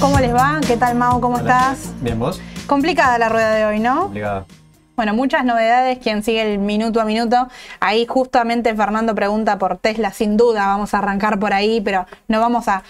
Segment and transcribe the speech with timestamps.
[0.00, 0.60] ¿cómo les va?
[0.66, 1.20] ¿Qué tal, Mau?
[1.20, 1.92] ¿Cómo estás?
[2.00, 2.40] Bien, vos.
[2.66, 4.04] Complicada la rueda de hoy, ¿no?
[4.04, 4.46] Complicada.
[4.96, 7.48] Bueno, muchas novedades, quien sigue el minuto a minuto.
[7.80, 12.40] Ahí justamente Fernando pregunta por Tesla, sin duda, vamos a arrancar por ahí, pero no
[12.40, 12.82] vamos a...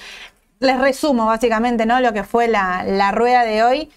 [0.60, 2.00] Les resumo básicamente, ¿no?
[2.00, 3.90] Lo que fue la, la rueda de hoy.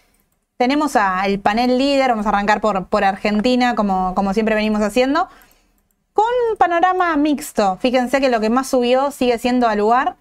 [0.58, 5.28] Tenemos al panel líder, vamos a arrancar por, por Argentina, como, como siempre venimos haciendo,
[6.14, 7.78] con un panorama mixto.
[7.80, 10.16] Fíjense que lo que más subió sigue siendo al lugar,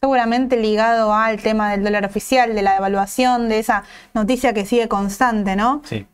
[0.00, 3.82] seguramente ligado al tema del dólar oficial, de la devaluación, de esa
[4.14, 5.82] noticia que sigue constante, ¿no?
[5.84, 6.06] Sí.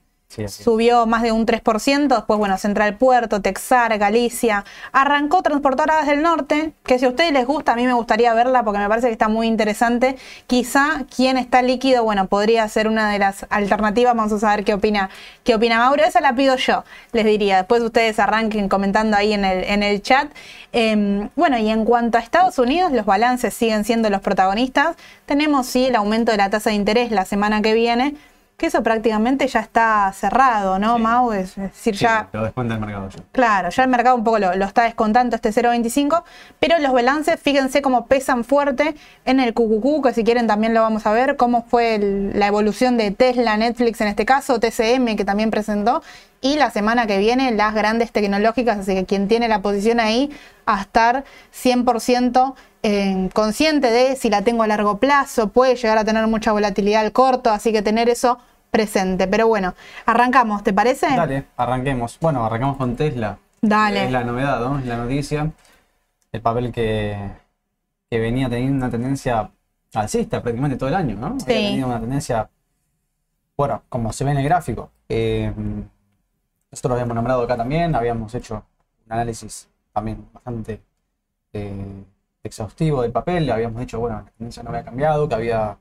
[0.49, 4.65] Subió más de un 3%, después, bueno, Central Puerto, Texar, Galicia.
[4.91, 8.65] Arrancó Transportadoras del Norte, que si a ustedes les gusta, a mí me gustaría verla
[8.65, 10.17] porque me parece que está muy interesante.
[10.49, 14.17] Quizá quien está líquido, bueno, podría ser una de las alternativas.
[14.17, 15.09] Vamos a saber qué opina,
[15.45, 16.05] qué opina Mauro.
[16.05, 17.59] Esa la pido yo, les diría.
[17.59, 20.33] Después ustedes arranquen comentando ahí en el, en el chat.
[20.73, 24.97] Eh, bueno, y en cuanto a Estados Unidos, los balances siguen siendo los protagonistas.
[25.27, 28.17] Tenemos, sí, el aumento de la tasa de interés la semana que viene
[28.57, 31.03] que eso prácticamente ya está cerrado, ¿no, Sí.
[31.03, 31.33] Mau?
[31.33, 32.29] Es decir, Sí, ya...
[32.33, 33.23] Lo descuenta el mercado ya.
[33.33, 36.23] Claro, ya el mercado un poco lo, lo está descontando este 0.25,
[36.61, 40.83] pero los balances, fíjense cómo pesan fuerte en el QQQ, que si quieren también lo
[40.83, 45.17] vamos a ver, cómo fue el- la evolución de Tesla, Netflix en este caso, TCM
[45.17, 46.03] que también presentó,
[46.45, 50.31] y la semana que viene las grandes tecnológicas, así que quien tiene la posición ahí
[50.67, 56.05] a estar 100% eh, consciente de si la tengo a largo plazo, puede llegar a
[56.05, 58.39] tener mucha volatilidad al corto, así que tener eso
[58.71, 59.27] presente.
[59.27, 59.73] Pero bueno,
[60.05, 61.07] arrancamos, ¿te parece?
[61.17, 62.19] Dale, arranquemos.
[62.21, 63.39] Bueno, arrancamos con Tesla.
[63.63, 64.05] Dale.
[64.05, 64.79] Es la novedad, ¿no?
[64.79, 65.51] Es la noticia.
[66.31, 67.17] El papel que,
[68.11, 69.51] que venía teniendo una tendencia
[69.95, 71.41] alcista prácticamente todo el año, ¿no?
[71.41, 71.47] Sí.
[71.55, 72.51] Había tenido una tendencia,
[73.57, 74.91] bueno, como se ve en el gráfico.
[75.09, 75.51] eh,
[76.75, 78.65] nosotros lo habíamos nombrado acá también, habíamos hecho
[79.07, 80.83] un análisis también bastante
[81.53, 82.05] eh,
[82.43, 85.79] exhaustivo del papel, habíamos dicho, bueno, la tendencia no había cambiado, que había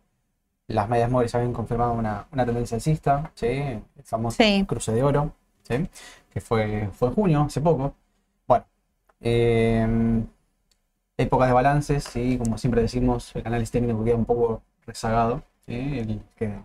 [0.67, 3.47] las medias móviles habían confirmado una, una tendencia alcista, ¿sí?
[3.47, 4.65] el famoso Sí.
[4.67, 5.89] cruce de oro, ¿sí?
[6.31, 7.95] que fue, fue en junio, hace poco.
[8.47, 8.65] Bueno,
[9.21, 10.23] eh,
[11.17, 12.37] épocas de balances, ¿sí?
[12.37, 15.73] como siempre decimos, el análisis técnico queda un poco rezagado, ¿sí?
[15.99, 16.63] el, queda,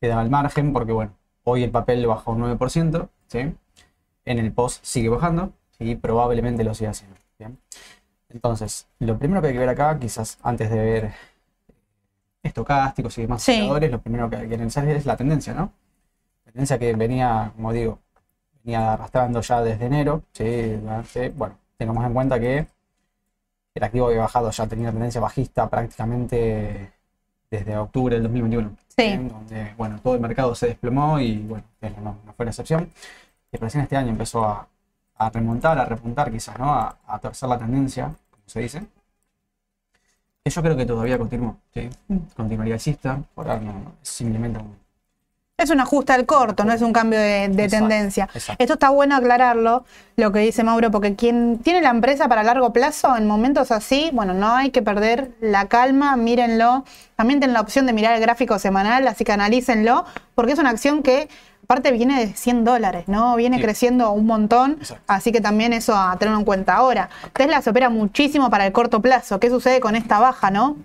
[0.00, 1.12] queda al margen, porque bueno,
[1.44, 3.54] hoy el papel bajó un 9%, ¿sí?
[4.24, 7.16] en el post sigue bajando y probablemente lo siga haciendo.
[7.38, 7.58] ¿bien?
[8.28, 11.12] Entonces, lo primero que hay que ver acá, quizás antes de ver
[12.42, 13.68] estocásticos y demás Sí.
[13.68, 15.72] lo primero que hay que analizar es la tendencia, ¿no?
[16.44, 17.98] Tendencia que venía, como digo,
[18.64, 20.78] venía arrastrando ya desde enero, ¿sí?
[21.36, 22.66] Bueno, tengamos en cuenta que
[23.74, 26.92] el activo había bajado, ya tenía tendencia bajista prácticamente
[27.50, 28.76] desde octubre del 2021.
[29.28, 31.64] Donde, bueno, todo el mercado se desplomó y, bueno,
[32.02, 32.90] no, no fue la excepción.
[33.52, 34.68] Y recién este año empezó a,
[35.16, 36.72] a remontar, a repuntar quizás, ¿no?
[36.72, 38.86] A, a torcer la tendencia, como se dice.
[40.42, 41.88] Que yo creo que todavía continuó, ¿sí?
[42.36, 44.76] Continuaría alcista, por ahora no, no, es simplemente un...
[45.60, 48.28] Es un ajuste al corto, no es un cambio de, de Exacto, tendencia.
[48.34, 48.62] exacto.
[48.62, 49.84] Esto está bueno aclararlo,
[50.16, 54.10] lo que dice Mauro, porque quien tiene la empresa para largo plazo, en momentos así,
[54.14, 56.84] bueno, no hay que perder la calma, mírenlo.
[57.16, 60.70] También tienen la opción de mirar el gráfico semanal, así que analícenlo, porque es una
[60.70, 61.28] acción que
[61.64, 63.36] aparte viene de 100 dólares, ¿no?
[63.36, 63.62] Viene Sí.
[63.62, 65.04] creciendo un montón, Exacto.
[65.08, 66.74] así que también eso a tenerlo en cuenta.
[66.74, 69.38] Ahora, Tesla se opera muchísimo para el corto plazo.
[69.38, 70.76] ¿Qué sucede con esta baja, no?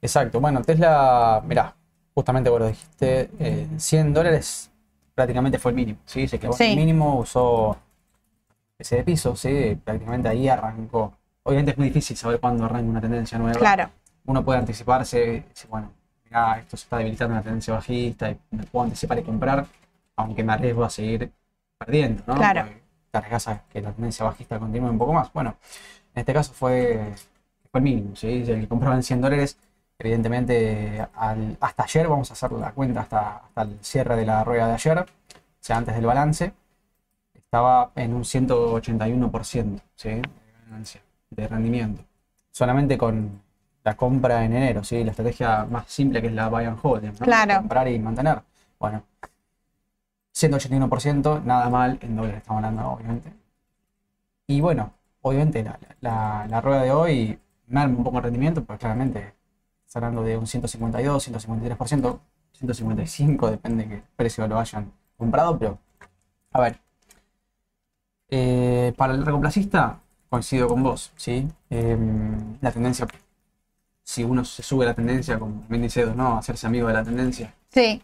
[0.00, 1.74] Exacto, bueno, Tesla, mirá,
[2.14, 4.70] justamente vos lo dijiste, eh, 100 dólares
[5.14, 6.26] prácticamente fue el mínimo, ¿sí?
[6.28, 6.64] Se en Sí.
[6.64, 7.76] el mínimo, usó
[8.78, 9.78] ese de piso, ¿sí?
[9.84, 11.12] Prácticamente ahí arrancó.
[11.42, 13.58] Obviamente es muy difícil saber cuándo arranca una tendencia nueva.
[13.58, 13.90] Claro.
[14.26, 15.90] Uno puede anticiparse, decir, bueno,
[16.24, 19.66] mirá, esto se está debilitando una tendencia bajista y me puedo anticipar y comprar,
[20.16, 21.30] aunque me arriesgo a seguir
[21.78, 22.34] perdiendo, ¿no?
[22.36, 22.62] Claro.
[22.62, 25.32] Porque te arriesgas a que la tendencia bajista continúe un poco más.
[25.32, 25.56] Bueno,
[26.14, 27.12] en este caso fue,
[27.70, 28.44] fue el mínimo, ¿sí?
[28.46, 29.58] El que compraba en 100 dólares,
[29.98, 34.44] evidentemente al- hasta ayer, vamos a hacer la cuenta hasta, hasta el cierre de la
[34.44, 35.06] rueda de ayer, o
[35.60, 36.52] sea, antes del balance,
[37.34, 40.10] estaba en un 181%, ¿sí?
[40.10, 40.22] De
[40.68, 41.00] ganancia,
[41.30, 42.02] de rendimiento.
[42.50, 43.42] Solamente con
[43.84, 45.04] la compra en enero, ¿sí?
[45.04, 47.12] La estrategia más simple que es la buy and hold, ¿no?
[47.26, 47.56] Claro.
[47.58, 48.42] Comprar y mantener.
[48.78, 49.04] Bueno,
[50.32, 53.32] 181%, nada mal, en dólares estamos hablando, obviamente.
[54.46, 54.92] Y bueno,
[55.22, 59.34] obviamente la, la- la rueda de hoy merma un poco el rendimiento, pero claramente
[59.94, 62.18] hablando de un 152, 153%,
[62.52, 65.78] 155, depende de qué precio lo hayan comprado, pero
[66.52, 66.78] a ver,
[68.28, 71.48] eh, para el largoplacista coincido con vos, ¿sí?
[71.70, 73.06] Em, la tendencia,
[74.02, 76.38] si uno se sube la tendencia, como bien dice ¿no?
[76.38, 78.00] Hacerse amigo de la tendencia, Sí,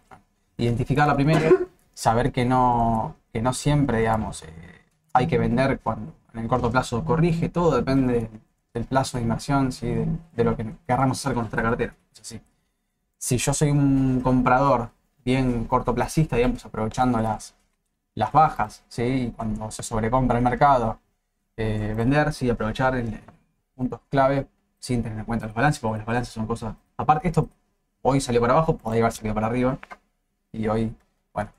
[0.57, 4.49] identificarla primero, saber que no, que no siempre, digamos, eh,
[5.13, 8.29] hay que vender cuando en el corto plazo corrige, todo depende
[8.73, 9.87] del plazo de inversión, ¿sí?
[9.87, 11.95] de, lo que querramos hacer con nuestra cartera.
[12.13, 12.41] Es
[13.19, 14.91] si yo soy un comprador
[15.25, 17.55] bien cortoplacista, digamos, aprovechando las,
[18.15, 19.33] las bajas, ¿sí?
[19.37, 20.99] cuando se sobrecompra el mercado,
[21.57, 23.21] eh, vender, sí, aprovechar el,
[23.75, 24.47] puntos clave
[24.79, 26.75] sin tener en cuenta los balances, porque los balances son cosas.
[26.97, 27.49] Aparte, esto
[28.03, 29.79] hoy salió para abajo, podría haber salido para arriba,
[30.53, 30.95] y hoy,
[31.33, 31.51] bueno,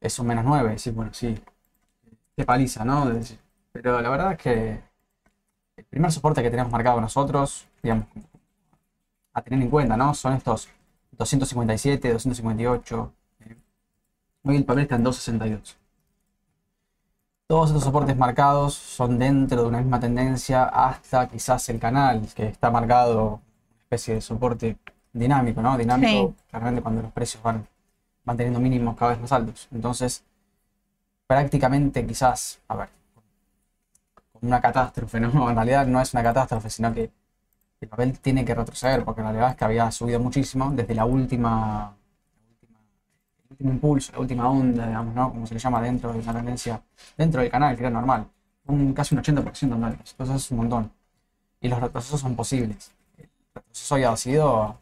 [0.00, 1.38] es un menos 9, decir, bueno, sí,
[2.36, 3.10] qué paliza, ¿no?
[3.72, 4.89] Pero la verdad es que
[5.80, 8.06] el primer soporte que tenemos marcado nosotros, digamos,
[9.32, 10.12] a tener en cuenta, ¿no?
[10.14, 10.68] Son estos
[11.12, 13.12] 257, 258.
[14.42, 15.78] Hoy el papel está en 262.
[17.46, 22.46] Todos estos soportes marcados son dentro de una misma tendencia hasta quizás el canal, que
[22.46, 24.76] está marcado una especie de soporte
[25.12, 25.76] dinámico, ¿no?
[25.78, 27.66] Dinámico, claramente cuando los precios van,
[28.24, 29.66] van teniendo mínimos cada vez más altos.
[29.72, 30.22] Entonces,
[31.26, 32.88] prácticamente quizás, a ver,
[34.42, 35.30] una catástrofe, ¿no?
[35.50, 37.10] En realidad no es una catástrofe, sino que
[37.80, 41.06] el papel tiene que retroceder, porque en realidad es que había subido muchísimo desde la
[41.06, 41.96] última,
[43.44, 45.30] el último impulso, la última onda, digamos, ¿no?
[45.30, 46.82] Como se le llama dentro de la tendencia,
[47.16, 48.26] dentro del canal, que era normal.
[48.66, 50.10] Un, casi un 80% en dólares.
[50.12, 50.92] Entonces es un montón.
[51.60, 52.92] Y los retrocesos son posibles.
[53.18, 54.78] El retroceso había sido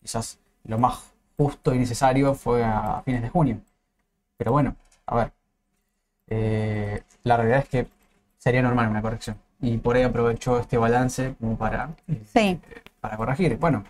[0.00, 3.60] quizás lo más justo y necesario fue a fines de junio.
[4.36, 5.32] Pero bueno, a ver.
[6.28, 7.88] Eh, la realidad es que
[8.46, 9.36] sería normal una corrección.
[9.60, 11.90] Y por ahí aprovechó este balance como para,
[12.32, 12.60] sí.
[13.00, 13.56] para corregir.
[13.56, 13.82] Bueno,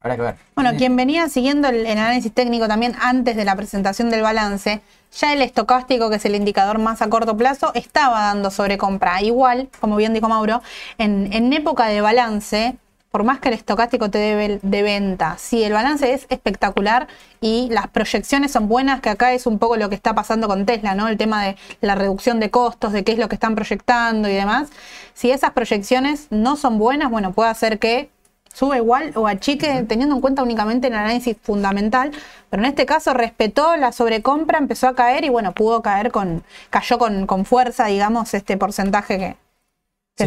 [0.00, 0.36] habrá que ver.
[0.54, 4.80] Bueno, quien venía siguiendo el, análisis técnico también antes de la presentación del balance,
[5.12, 9.20] ya el estocástico, que es el indicador más a corto plazo, estaba dando sobrecompra.
[9.20, 10.62] Igual, como bien dijo Mauro,
[10.96, 12.78] en, en época de balance
[13.10, 17.08] por más que el estocástico te dé de venta, si el balance es espectacular
[17.40, 20.64] y las proyecciones son buenas, que acá es un poco lo que está pasando con
[20.64, 21.08] Tesla, ¿no?
[21.08, 24.34] El tema de la reducción de costos, de qué es lo que están proyectando y
[24.34, 24.68] demás.
[25.14, 28.10] Si esas proyecciones no son buenas, bueno, puede hacer que
[28.52, 32.12] suba igual o achique teniendo en cuenta únicamente el análisis fundamental,
[32.48, 36.44] pero en este caso respetó la sobrecompra, empezó a caer y bueno, pudo caer con,
[36.70, 39.36] cayó con, con fuerza, digamos, este porcentaje que,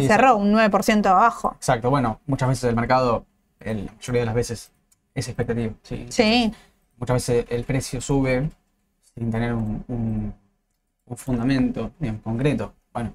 [0.00, 1.52] se cerró un 9% abajo.
[1.56, 3.26] Exacto, bueno, muchas veces el mercado,
[3.60, 4.72] la mayoría de las veces,
[5.14, 5.74] es expectativo.
[5.82, 6.06] Sí.
[6.08, 6.52] sí.
[6.96, 8.50] Muchas veces el precio sube
[9.14, 10.34] sin tener un,
[11.16, 12.72] fundamento bien concreto.
[12.92, 13.14] Bueno,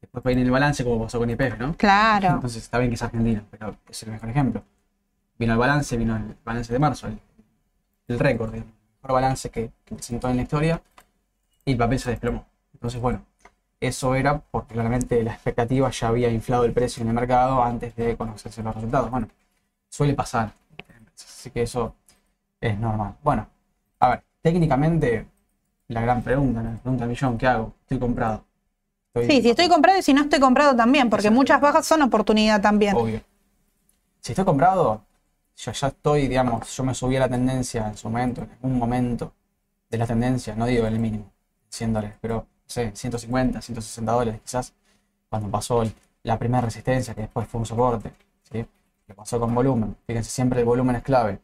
[0.00, 1.76] después viene el balance como pasó con IPF, ¿no?
[1.76, 2.28] Claro.
[2.28, 4.62] Entonces está bien que es Argentina, pero es el mejor ejemplo.
[5.38, 7.08] Vino el balance, vino el balance de marzo,
[8.08, 10.82] el, récord, el mejor balance que, que presentó en la historia,
[11.64, 12.46] y el papel se desplomó.
[12.74, 13.24] Entonces, bueno,
[13.80, 17.96] eso era porque claramente la expectativa ya había inflado el precio en el mercado antes
[17.96, 19.10] de conocerse los resultados.
[19.10, 19.28] Bueno,
[19.88, 20.52] suele pasar.
[21.14, 21.94] Así que eso
[22.60, 23.16] es normal.
[23.22, 23.46] Bueno,
[23.98, 25.26] a ver, técnicamente,
[25.88, 27.72] la gran pregunta, la pregunta millón, ¿qué hago?
[27.82, 28.44] Estoy comprado.
[29.14, 32.60] sí, si estoy comprado y si no estoy comprado también, porque muchas bajas son oportunidad
[32.60, 32.94] también.
[32.96, 33.22] Obvio.
[34.20, 35.02] Si estoy comprado,
[35.56, 38.78] yo ya estoy, digamos, yo me subí a la tendencia en su momento, en algún
[38.78, 39.32] momento
[39.88, 41.32] de la tendencia, no digo el mínimo,
[41.70, 44.72] 100 dólares, pero sé, 150, 160 dólares quizás,
[45.28, 45.82] cuando pasó
[46.22, 48.12] la primera resistencia, que después fue un soporte,
[48.50, 48.66] ¿sí?
[49.06, 49.96] que pasó con volumen.
[50.06, 51.40] Fíjense, siempre el volumen es clave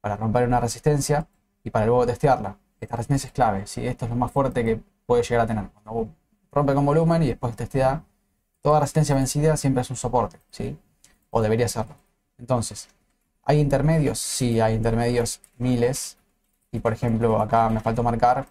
[0.00, 1.26] para romper una resistencia
[1.64, 2.56] y para luego testearla.
[2.80, 3.86] Esta resistencia es clave, ¿sí?
[3.86, 5.68] esto es lo más fuerte que puede llegar a tener.
[5.70, 6.08] Cuando
[6.52, 8.02] rompe con volumen y después testea,
[8.60, 10.76] toda resistencia vencida siempre es un soporte, ¿sí?
[11.30, 11.94] o debería serlo.
[12.38, 12.88] Entonces,
[13.44, 14.18] ¿hay intermedios?
[14.18, 16.18] Sí, hay intermedios miles.
[16.72, 18.46] Y por ejemplo, acá me faltó marcar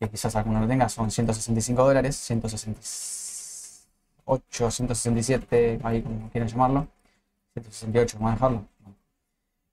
[0.00, 6.88] que quizás alguno lo tenga, son 165 dólares, 168, 167, ahí como quieran llamarlo,
[7.52, 8.64] 168, vamos a dejarlo.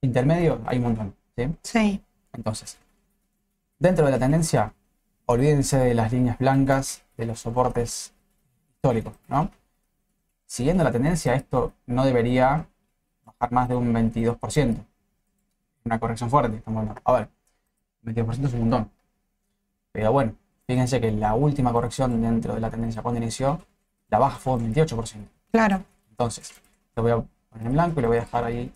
[0.01, 1.47] Intermedio, hay un montón, ¿sí?
[1.63, 2.03] Sí.
[2.33, 2.77] Entonces,
[3.79, 4.73] dentro de la tendencia,
[5.25, 8.13] olvídense de las líneas blancas, de los soportes
[8.75, 9.49] históricos, ¿no?
[10.45, 12.67] Siguiendo la tendencia, esto no debería
[13.25, 14.85] bajar más de un 22%.
[15.85, 17.01] Una corrección fuerte, estamos hablando.
[17.05, 17.29] A ver,
[18.03, 18.91] 22% es un montón.
[19.97, 20.35] Pero bueno,
[20.67, 23.59] fíjense que la última corrección dentro de la tendencia cuando inició,
[24.09, 25.27] la baja fue un 28%.
[25.51, 25.83] Claro.
[26.11, 26.53] Entonces,
[26.95, 27.15] lo voy a
[27.49, 28.71] poner en blanco y lo voy a dejar ahí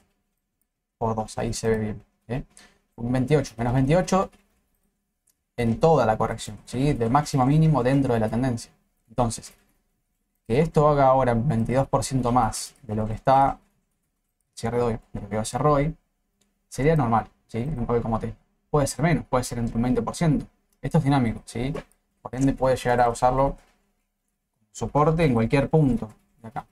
[0.97, 2.03] por 2, ahí se ve bien.
[2.27, 2.43] ¿eh?
[2.95, 4.31] Un 28, menos 28
[5.57, 6.93] en toda la corrección, ¿sí?
[6.93, 8.71] de máximo a mínimo dentro de la tendencia.
[9.07, 9.53] Entonces,
[10.47, 13.59] que esto haga ahora un 22% más de lo que está
[14.55, 15.95] cierre de hoy, de lo que va a ser hoy,
[16.67, 17.59] sería normal, ¿sí?
[17.59, 18.33] un papel como T.
[18.71, 20.47] Puede ser menos, puede ser entre un 20%.
[20.81, 21.73] Esto es dinámico, ¿sí?
[22.21, 23.57] Por ende puede llegar a usarlo
[24.71, 26.09] soporte en cualquier punto
[26.41, 26.65] de acá.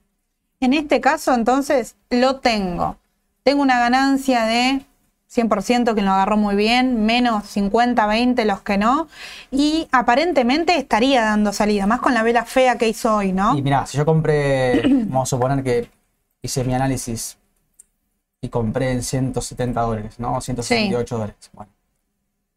[0.60, 2.98] En este caso, entonces, lo tengo.
[3.44, 4.82] Tengo una ganancia de
[5.32, 9.08] 100% que lo agarró muy bien, menos 50, 20 los que no.
[9.52, 13.58] Y aparentemente estaría dando salida, más con la vela fea que hizo hoy, ¿no?
[13.58, 15.90] Y mira, si yo compré, vamos a suponer que
[16.42, 17.38] hice mi análisis
[18.42, 20.42] y compré en 170 dólares, ¿no?
[20.42, 21.50] 168 dólares.
[21.54, 21.72] Bueno.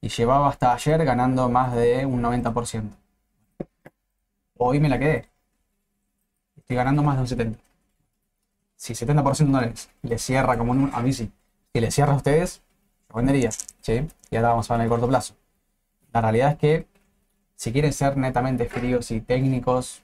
[0.02, 2.90] Y llevaba hasta ayer ganando más de un 90%.
[4.58, 5.30] Hoy me la quedé.
[6.56, 7.58] Estoy ganando más de un 70%.
[8.76, 11.30] Si 70% no les, les cierra como un, a mí sí.
[11.72, 12.62] Si les cierra a ustedes,
[13.08, 13.50] yo vendería.
[14.30, 15.34] Y ahora vamos a ver en el corto plazo.
[16.12, 16.86] La realidad es que
[17.54, 20.02] si quieren ser netamente fríos y técnicos,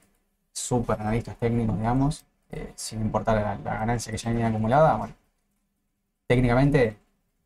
[0.53, 5.13] super analistas técnicos, digamos, eh, sin importar la, ganancia que ya viene acumulada, bueno,
[6.25, 6.97] técnicamente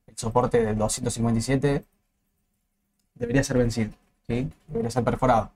[0.05, 1.83] el soporte del 257
[3.15, 3.91] debería ser vencido,
[4.27, 4.50] ¿sí?
[4.67, 5.51] debería ser perforado.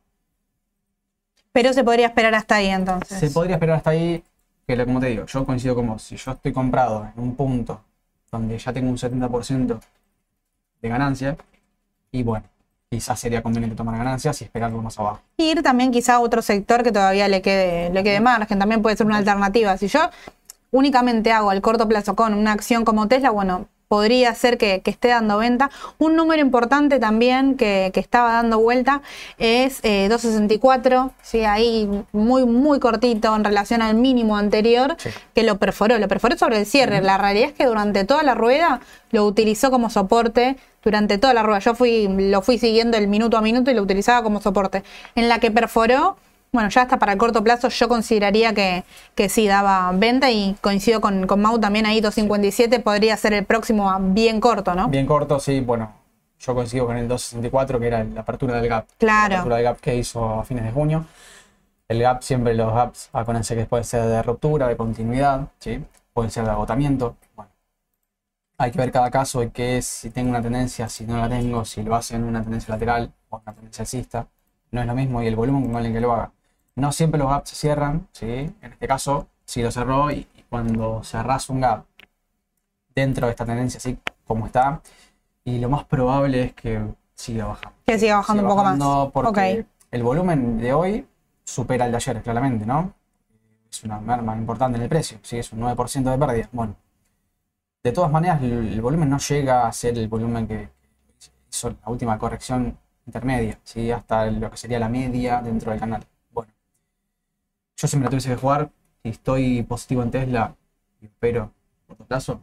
[1.52, 3.20] Pero se podría esperar hasta ahí entonces.
[3.20, 4.24] Se podría esperar hasta ahí,
[4.68, 7.82] que como te digo, yo coincido con vos, si yo estoy comprado en un punto
[8.32, 9.80] donde ya tengo un 70%
[10.82, 11.38] de ganancia,
[12.12, 12.46] y bueno,
[12.90, 15.22] quizás sería conveniente tomar ganancias y esperarlo más abajo.
[15.38, 18.96] Ir también quizá a otro sector que todavía le quede, le quede margen, también puede
[18.96, 19.78] ser una alternativa.
[19.78, 20.10] Si yo
[20.72, 24.92] únicamente hago al corto plazo con una acción como Tesla, bueno, podría ser que, que
[24.92, 25.70] esté dando venta.
[25.98, 29.02] Un número importante también que, que estaba dando vuelta
[29.38, 31.46] es eh, 264, ¿sí?
[31.46, 35.10] ahí muy, muy cortito en relación al mínimo anterior, Sí.
[35.36, 37.02] que lo perforó, lo perforó sobre el cierre.
[37.02, 41.44] La realidad es que durante toda la rueda lo utilizó como soporte, durante toda la
[41.44, 41.60] rueda.
[41.60, 44.84] Yo fui, lo fui siguiendo el minuto a minuto y lo utilizaba como soporte.
[45.16, 46.16] En la que perforó,
[46.58, 48.84] bueno, ya hasta para el corto plazo yo consideraría que,
[49.14, 53.46] que sí daba venta y coincido con, con Mau también ahí 257 podría ser el
[53.46, 54.88] próximo bien corto, ¿no?
[54.88, 55.94] Bien corto, sí, bueno,
[56.40, 58.88] yo coincido con el 264, que era la apertura del gap.
[58.98, 59.30] Claro.
[59.30, 61.06] La apertura del gap que hizo a fines de junio.
[61.88, 65.86] El gap, siempre los gaps, acuérdense que puede ser de ruptura, de continuidad, ¿sí?
[66.12, 67.18] pueden ser de agotamiento.
[67.36, 67.52] Bueno,
[68.58, 71.30] hay que ver cada caso y qué es, si tengo una tendencia, si no la
[71.30, 74.28] tengo, si lo hace en una tendencia lateral o una tendencia alcista.
[74.72, 76.32] No es lo mismo y el volumen con el que lo haga.
[76.78, 78.26] No siempre los gaps se cierran, ¿sí?
[78.62, 81.86] En este caso, sí lo cerró y, y cuando cerrás un gap
[82.96, 84.82] dentro de esta tendencia así como está,
[85.44, 86.82] y lo más probable es que
[87.16, 87.78] siga bajando.
[87.86, 89.12] Que siga bajando un poco más.
[89.12, 91.08] Porque el volumen de hoy
[91.44, 92.94] supera el de ayer, claramente, ¿no?
[93.72, 95.38] Es una merma importante en el precio, ¿sí?
[95.38, 96.50] Es un 9% de pérdida.
[96.52, 96.76] Bueno,
[97.84, 100.70] de todas maneras, el, el volumen no llega a ser el volumen que
[101.50, 103.90] hizo la última corrección intermedia, ¿sí?
[103.92, 106.06] Hasta lo que sería la media dentro del canal.
[107.78, 108.70] Yo siempre tuviese que jugar,
[109.04, 110.56] si estoy positivo en Tesla
[111.00, 111.52] y espero
[111.84, 112.40] a corto plazo,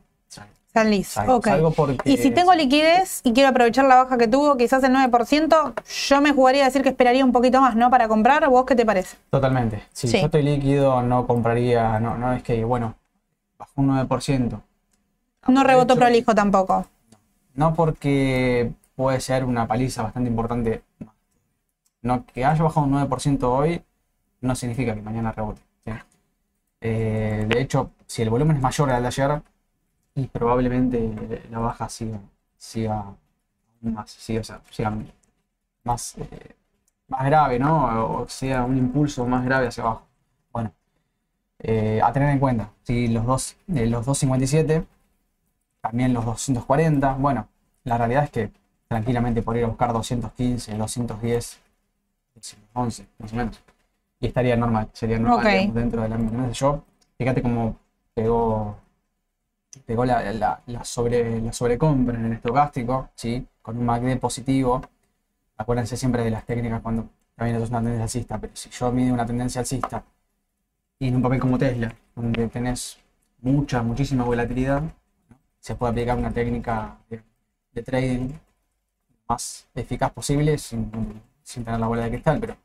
[0.85, 1.15] listos.
[1.15, 1.45] Salgo, Ok.
[1.47, 4.93] salgo porque- Y si tengo liquidez y quiero aprovechar la baja que tuvo, quizás el
[4.93, 5.73] 9%,
[6.09, 7.91] yo me jugaría a decir que esperaría un poquito más, ¿no?
[7.91, 9.17] Para comprar, ¿vos qué te parece?
[9.31, 9.85] Totalmente.
[9.93, 10.19] Si Sí.
[10.19, 12.97] yo estoy líquido, no compraría, no, no es que, bueno,
[13.57, 14.63] bajó un 9%.
[15.47, 16.87] No rebotó prolijo tampoco.
[17.55, 20.83] No porque puede ser una paliza bastante importante.
[22.03, 23.81] No, que haya bajado un 9% hoy
[24.45, 25.63] no significa que mañana rebote.
[25.85, 25.93] ¿sí?
[26.81, 29.43] Eh, de hecho, si el volumen es mayor al de ayer,
[30.15, 32.21] y probablemente la baja siga,
[32.57, 33.05] siga
[33.81, 34.61] más, siga, sea,
[35.83, 36.55] más, eh,
[37.09, 38.21] más grave, ¿no?
[38.21, 40.07] O sea, un impulso más grave hacia abajo.
[40.53, 40.73] Bueno,
[41.59, 44.87] eh, a tener en cuenta, si los dos, los 257
[45.85, 47.15] también los 240.
[47.15, 47.47] Bueno,
[47.85, 48.51] la realidad es que
[48.89, 51.61] tranquilamente por ir a buscar 215, 210,
[52.35, 53.63] 211, más o menos.
[54.25, 56.33] Y estaría normal, sería normal digamos, dentro del ámbito.
[56.33, 56.83] Entonces yo,
[57.19, 57.77] fíjate cómo
[58.15, 58.75] pegó,
[59.85, 63.47] pegó la, la, la sobre, la sobrecompra en el estocástico, ¿sí?
[63.61, 64.81] con un MACD positivo.
[65.59, 69.13] Acuérdense siempre de las técnicas cuando también es una tendencia alcista, pero si yo mido
[69.13, 70.03] una tendencia alcista
[70.99, 72.99] y en un papel como Tesla, donde tenés
[73.43, 74.85] mucha, muchísima volatilidad,
[75.61, 77.23] se puede aplicar una técnica de,
[77.73, 78.31] de trading
[79.29, 80.91] más eficaz posible sin,
[81.43, 82.57] sin tener la bola de cristal, pero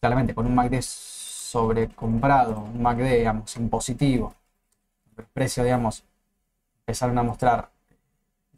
[0.00, 4.34] claramente con un MACD sobrecomprado, un MACD, digamos, en positivo,
[5.16, 6.04] el precio, digamos,
[6.80, 7.70] empezaron a mostrar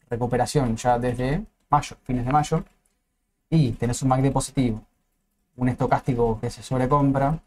[0.08, 2.64] recuperación ya desde mayo, fines de mayo,
[3.50, 4.82] y tenés un MACD positivo,
[5.56, 7.38] un estocástico que se sobrecompra,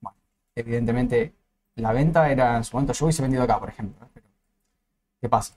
[0.00, 0.16] bueno,
[0.54, 1.32] evidentemente
[1.76, 4.10] la venta era en su momento, yo hubiese vendido acá, por ejemplo, ¿eh?
[4.12, 4.26] pero
[5.20, 5.54] ¿qué pasa?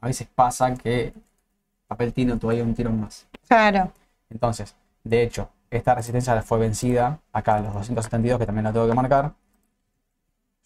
[0.00, 1.14] A veces pasa que
[1.86, 3.26] papel tino todavía un tirón más.
[3.48, 3.90] Claro.
[4.28, 8.94] Entonces, de hecho, esta resistencia fue vencida acá los 272, que también la tengo que
[8.94, 9.34] marcar.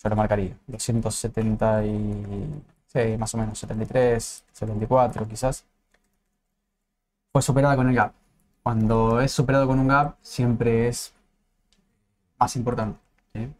[0.02, 0.56] Yo lo marcaría.
[0.66, 2.62] 270 y...
[2.86, 5.64] Sí, más o menos, 73, 74 quizás.
[7.32, 8.12] Fue superada con el gap.
[8.62, 11.12] Cuando es superado con un gap, siempre es
[12.38, 12.98] más importante.
[13.34, 13.52] ¿sí?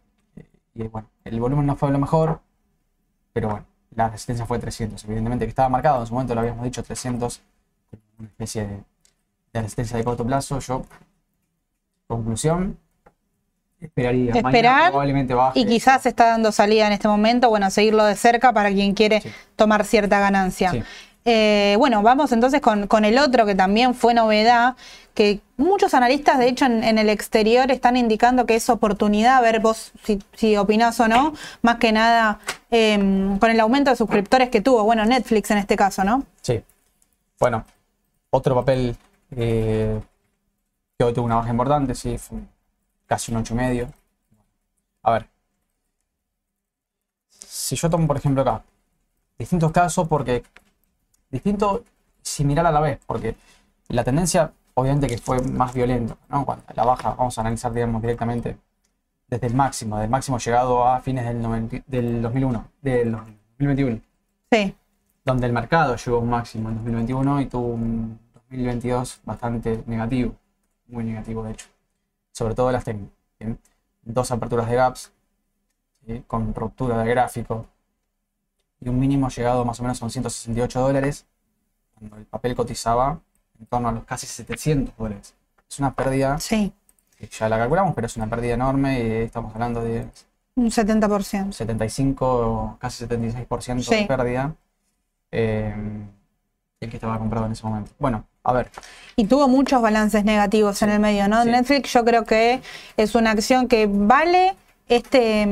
[0.73, 2.41] Y bueno, el volumen no fue lo mejor,
[3.33, 5.03] pero bueno, la resistencia fue 300.
[5.05, 7.41] Evidentemente que estaba marcado, en su momento lo habíamos dicho, 300,
[7.89, 8.83] como una especie de,
[9.53, 10.59] de resistencia de corto plazo.
[10.59, 10.83] Yo,
[12.09, 12.77] conclusión,
[13.79, 14.31] esperaría.
[14.33, 15.59] Mañana Esperar probablemente baje.
[15.59, 19.21] y quizás está dando salida en este momento, bueno, seguirlo de cerca para quien quiere
[19.21, 19.29] Sí.
[19.55, 20.71] tomar cierta ganancia.
[20.71, 20.83] Sí.
[21.25, 24.75] Eh, bueno, vamos entonces con, con el otro que también fue novedad,
[25.13, 29.41] que muchos analistas, de hecho, en, en el exterior están indicando que es oportunidad, a
[29.41, 32.39] ver vos si, si opinás o no, más que nada
[32.71, 32.97] eh,
[33.39, 36.23] con el aumento de suscriptores que tuvo, bueno, Netflix en este caso, ¿no?
[36.41, 36.63] Sí.
[37.39, 37.65] Bueno,
[38.31, 38.95] otro papel
[39.35, 39.99] eh,
[40.99, 42.49] que hoy tuvo una baja importante, sí, fue un-
[43.07, 43.93] casi un 8,5.
[45.03, 45.29] A ver.
[47.29, 48.63] Si yo tomo, por ejemplo, acá,
[49.37, 50.43] distintos casos, porque
[51.31, 51.83] distinto,
[52.21, 53.35] similar a la vez, porque
[53.89, 56.45] la tendencia, obviamente, que fue más violenta, ¿no?
[56.45, 58.57] Cuando la baja, vamos a analizar, digamos, directamente
[59.27, 64.01] desde el máximo, del máximo llegado a fines del, 90 del 2001, del 2021
[64.51, 64.75] Sí,
[65.25, 70.35] donde el mercado llegó a un máximo en 2021 y tuvo un 2022 bastante negativo,
[70.89, 71.67] muy negativo de hecho,
[72.31, 73.13] sobre todo las técnicas.
[73.39, 73.59] ¿bien?
[74.03, 75.11] Dos aperturas de gaps,
[76.05, 76.23] ¿sí?
[76.27, 77.65] con ruptura de gráfico
[78.81, 81.25] y un mínimo llegado más o menos a un 168 dólares,
[81.97, 83.19] cuando el papel cotizaba
[83.59, 85.35] en torno a los casi 700 dólares.
[85.69, 86.71] Es una pérdida, sí,
[87.17, 90.07] que ya la calculamos, pero es una pérdida enorme y estamos hablando de
[90.55, 91.51] un 70%.
[91.51, 94.05] 75, casi 76% de Sí.
[94.07, 94.55] pérdida.
[95.31, 95.75] eh,
[96.79, 97.91] el que estaba comprado en ese momento.
[97.99, 98.69] Bueno, a ver,
[99.15, 101.43] Y tuvo muchos balances negativos en el medio, ¿no?
[101.43, 101.49] sí.
[101.49, 102.61] Netflix yo creo que
[102.97, 104.55] es una acción que vale
[104.87, 105.47] este,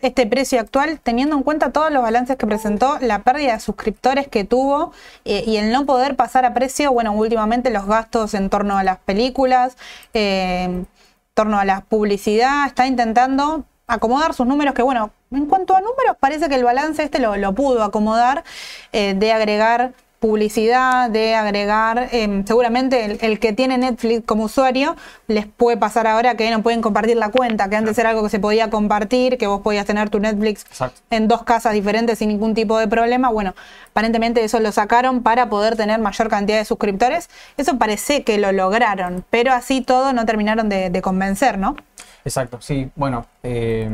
[0.00, 4.26] este precio actual teniendo en cuenta todos los balances que presentó, la pérdida de suscriptores
[4.28, 4.92] que tuvo
[5.24, 8.84] eh, y el no poder pasar a precio, bueno, últimamente los gastos en torno a
[8.84, 9.76] las películas,
[10.12, 10.88] eh, en
[11.34, 16.16] torno a la publicidad, está intentando acomodar sus números que bueno, en cuanto a números
[16.18, 18.44] parece que el balance este lo, lo pudo acomodar
[18.92, 19.92] eh, de agregar
[20.24, 26.06] publicidad, de agregar, eh, seguramente el, el que tiene Netflix como usuario les puede pasar
[26.06, 29.36] ahora que no pueden compartir la cuenta, que antes era algo que se podía compartir,
[29.36, 30.98] que vos podías tener tu Netflix exacto.
[31.10, 33.28] en dos casas diferentes sin ningún tipo de problema.
[33.28, 33.54] Bueno,
[33.90, 37.28] aparentemente eso lo sacaron para poder tener mayor cantidad de suscriptores.
[37.58, 41.76] Eso parece que lo lograron, pero así todo no terminaron de, de convencer, ¿no?
[42.24, 42.90] Exacto, sí.
[42.96, 43.90] Bueno, eh,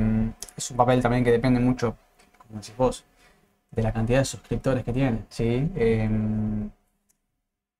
[0.57, 1.97] es un papel también que depende mucho,
[2.38, 3.05] como decís vos,
[3.73, 5.25] de la cantidad de suscriptores que tiene.
[5.29, 5.71] ¿sí?
[5.77, 6.09] Eh,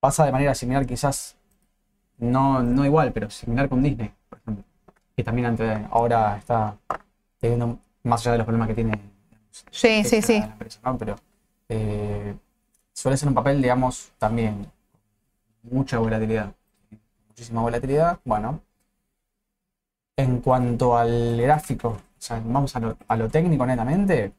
[0.01, 1.37] pasa de manera similar, quizás,
[2.19, 4.65] no, no igual, pero similar con Disney, por ejemplo.
[5.17, 6.77] Que también ante- ahora está
[7.41, 9.01] teniendo, más allá de los problemas que tiene.
[9.71, 10.41] Sí, sí, sí.
[10.41, 10.99] la empresa, ¿no?
[10.99, 11.17] Pero
[11.69, 12.35] eh,
[12.93, 14.67] suele ser un papel, digamos, también
[15.63, 16.55] mucha volatilidad.
[17.29, 18.21] Muchísima volatilidad.
[18.25, 18.63] Bueno,
[20.17, 24.33] en cuanto al gráfico, o sea, vamos a lo, a lo técnico netamente,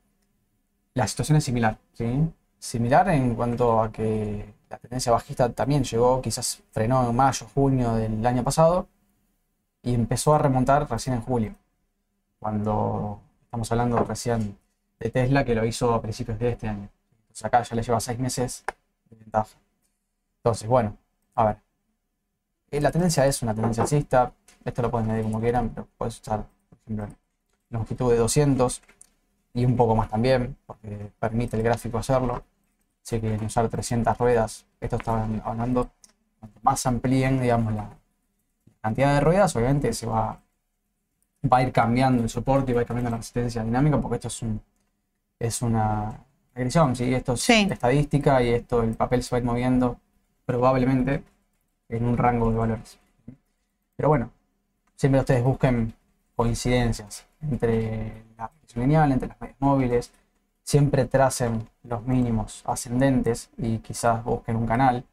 [0.93, 2.29] la situación es similar, ¿sí?
[2.59, 7.95] Similar en cuanto a que la tendencia bajista también llegó, quizás frenó en mayo, junio
[7.95, 8.87] del año pasado
[9.81, 11.55] y empezó a remontar recién en julio,
[12.39, 14.57] cuando estamos hablando recién
[14.99, 16.89] de Tesla que lo hizo a principios de este año.
[17.21, 18.63] Entonces acá ya le lleva seis meses
[19.09, 19.57] de ventaja.
[20.37, 20.97] Entonces, bueno,
[21.35, 21.57] a ver.
[22.71, 24.33] Eh, La tendencia es una tendencia alcista.
[24.63, 27.07] Esto lo pueden medir como quieran, pero puedes usar, por ejemplo,
[27.69, 28.81] longitud de 200
[29.53, 32.43] y un poco más también, porque permite el gráfico hacerlo.
[33.03, 35.89] Si quieren usar 300 ruedas, esto está hablando,
[36.39, 37.89] cuanto más amplíen, digamos, la
[38.81, 40.39] cantidad de ruedas, obviamente se va,
[41.51, 44.15] va a ir cambiando el soporte y va a ir cambiando la resistencia dinámica, porque
[44.15, 44.61] esto es, un,
[45.39, 47.13] es una regresión, ¿sí?
[47.13, 47.67] Esto es Sí.
[47.69, 49.99] estadística y esto, el papel se va a ir moviendo
[50.45, 51.23] probablemente
[51.89, 52.99] en un rango de valores.
[53.95, 54.31] Pero bueno,
[54.95, 55.93] siempre ustedes busquen
[56.35, 60.11] coincidencias entre la lineal, entre las medias móviles,
[60.63, 65.05] siempre tracen los mínimos ascendentes y quizás busquen un canal.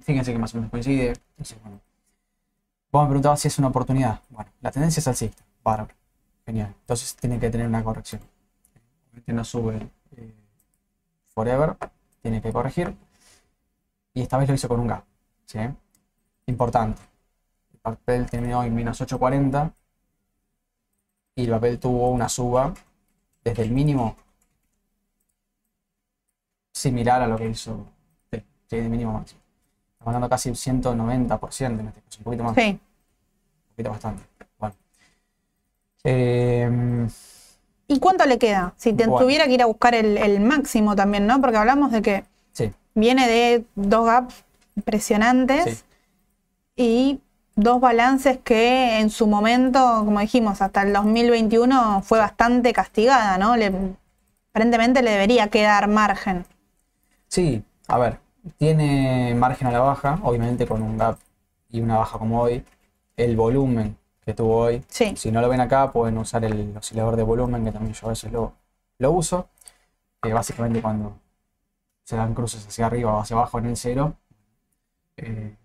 [0.00, 1.14] Fíjense que más o menos coincide.
[1.30, 1.80] Entonces, bueno.
[2.90, 4.20] Vos me preguntabas si es una oportunidad.
[4.28, 5.42] Bueno, la tendencia es alcista.
[5.62, 5.94] Bárbaro.
[6.44, 6.74] Genial.
[6.80, 8.20] Entonces tiene que tener una corrección.
[9.06, 10.34] Obviamente no sube eh,
[11.28, 11.76] forever.
[12.20, 12.94] Tiene que corregir.
[14.12, 15.04] Y esta vez lo hizo con un gap.
[15.46, 15.58] ¿sí?
[16.46, 17.00] Importante.
[17.72, 19.72] El papel terminó en menos 840
[21.34, 22.74] y el papel tuvo una suba
[23.44, 24.16] desde el mínimo
[26.72, 27.86] similar a lo que hizo
[28.30, 28.42] ¿sí?
[28.70, 29.40] de mínimo máximo.
[29.92, 32.70] Estamos hablando casi un 190% en este caso, un poquito más, Sí.
[32.70, 32.80] un
[33.76, 34.22] poquito bastante.
[34.58, 34.74] Bueno.
[36.04, 37.06] Eh,
[37.88, 38.74] ¿Y cuánto le queda?
[38.76, 39.24] Si te Bueno.
[39.24, 41.40] tuviera que ir a buscar el, el máximo también, ¿no?
[41.40, 44.44] Porque hablamos de que sí, viene de dos gaps
[44.76, 45.84] impresionantes Sí.
[46.76, 47.20] y
[47.54, 53.56] dos balances que en su momento, como dijimos, hasta el 2021 fue bastante castigada, ¿no?
[53.56, 53.72] Le,
[54.50, 56.46] aparentemente le debería quedar margen.
[57.28, 58.18] Sí, a ver,
[58.58, 61.18] tiene margen a la baja, obviamente con un gap
[61.68, 62.64] y una baja como hoy,
[63.16, 64.84] el volumen que tuvo hoy.
[64.88, 65.14] Sí.
[65.16, 68.10] Si no lo ven acá, pueden usar el oscilador de volumen, que también yo a
[68.10, 68.54] veces lo,
[68.98, 69.48] lo uso.
[70.20, 71.18] Que básicamente cuando
[72.04, 74.14] se dan cruces hacia arriba o hacia abajo en el cero,
[75.16, 75.56] eh,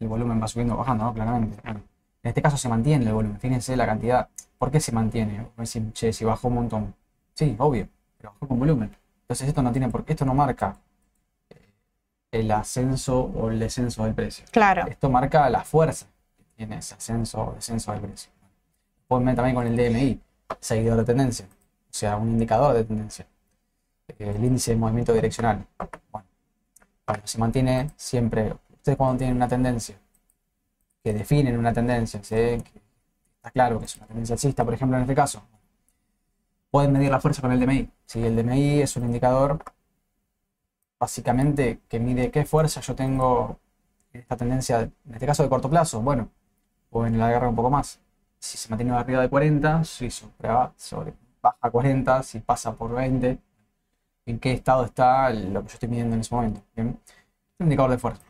[0.00, 1.14] el volumen va subiendo o bajando, ¿no?
[1.14, 1.58] Claramente.
[1.62, 1.80] Bueno,
[2.22, 4.28] en este caso se mantiene el volumen, fíjense la cantidad.
[4.58, 5.46] ¿Por qué se mantiene?
[5.56, 6.94] Decir, che, si bajó un montón.
[7.34, 8.94] Sí, obvio, pero bajó con volumen.
[9.22, 10.76] Entonces esto no tiene por qué, esto no marca
[11.48, 11.56] eh,
[12.32, 14.44] el ascenso o el descenso del precio.
[14.50, 14.86] Claro.
[14.86, 18.30] Esto marca la fuerza que tiene ese ascenso o descenso del precio.
[19.06, 20.20] Pueden ver también con el DMI,
[20.60, 23.26] seguidor de tendencia, o sea, un indicador de tendencia.
[24.18, 25.64] Eh, El índice de movimiento direccional.
[26.10, 26.26] Bueno,
[27.06, 28.54] bueno, se mantiene siempre.
[28.80, 29.94] Ustedes cuando tienen una tendencia,
[31.04, 32.34] que definen una tendencia, ¿sí?
[32.34, 35.42] está claro que es una tendencia alcista, por ejemplo, en este caso,
[36.70, 37.90] pueden medir la fuerza con el DMI.
[38.06, 39.62] Si el DMI es un indicador
[40.98, 43.58] básicamente que mide qué fuerza yo tengo
[44.14, 46.30] en esta tendencia, en este caso de corto plazo, bueno,
[46.88, 48.00] o en el agarre un poco más.
[48.38, 51.12] Si se mantiene arriba de 40, si sobre,
[51.42, 53.38] baja a 40, si pasa por 20,
[54.24, 56.62] en qué estado está lo que yo estoy midiendo en ese momento.
[56.74, 56.98] ¿bien?
[57.58, 58.29] Un indicador de fuerza.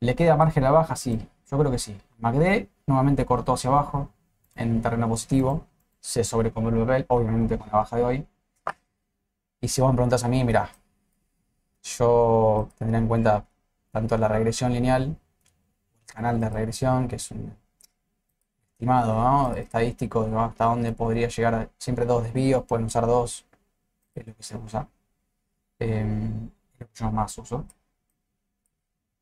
[0.00, 0.96] ¿Le queda margen a la baja?
[0.96, 1.18] Sí,
[1.50, 1.96] yo creo que sí.
[2.18, 4.08] MACD nuevamente cortó hacia abajo
[4.54, 5.66] en terreno positivo,
[6.00, 8.26] se sobrecomió el papel, obviamente con la baja de hoy.
[9.62, 10.70] Y si vos me preguntas a mí, mira,
[11.82, 13.46] yo tendría en cuenta
[13.90, 15.02] tanto la regresión lineal,
[16.08, 17.56] el canal de regresión, que es un
[18.72, 19.54] estimado ¿no?
[19.54, 23.44] estadístico de hasta dónde podría llegar, siempre dos desvíos, pueden usar dos,
[24.14, 24.88] es lo que se usa.
[25.80, 26.00] Eh,
[26.74, 27.66] es lo que yo más uso.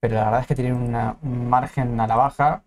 [0.00, 2.62] Pero la verdad es que tienen una- un margen a la baja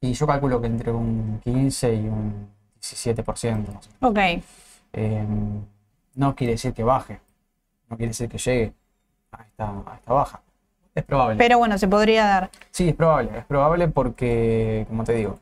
[0.00, 2.48] y yo calculo que entre un 15 y un
[2.80, 3.72] 17%.
[3.72, 4.38] más o menos.
[4.38, 4.44] Ok.
[4.92, 5.26] Eh,
[6.14, 7.20] no quiere decir que baje,
[7.88, 8.72] no quiere decir que llegue
[9.32, 10.40] a esta, a esta baja.
[10.94, 11.36] Es probable.
[11.36, 12.50] Pero bueno, se podría dar.
[12.70, 15.38] Sí, es probable, es probable porque, como te digo,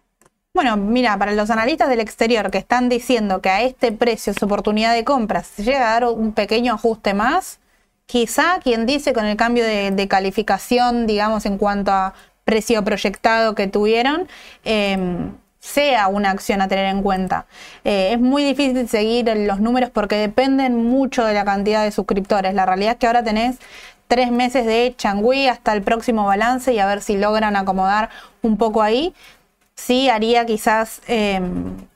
[0.53, 4.43] Bueno, mira, para los analistas del exterior que están diciendo que a este precio es
[4.43, 7.59] oportunidad de compra, si llega a dar un pequeño ajuste más,
[8.07, 12.15] quizá quien dice con el cambio de, calificación, digamos, en cuanto a
[12.45, 14.29] precio proyectado que tuvieron,
[14.65, 14.99] eh,
[15.65, 17.47] sea una acción a tener en cuenta.
[17.85, 22.53] Eh, es muy difícil seguir los números porque dependen mucho de la cantidad de suscriptores.
[22.55, 23.57] La realidad es que ahora tenés
[24.07, 28.11] tres meses de changüí hasta el próximo balance y a ver si logran acomodar
[28.43, 29.15] un poco ahí
[29.77, 31.41] sí haría quizás eh,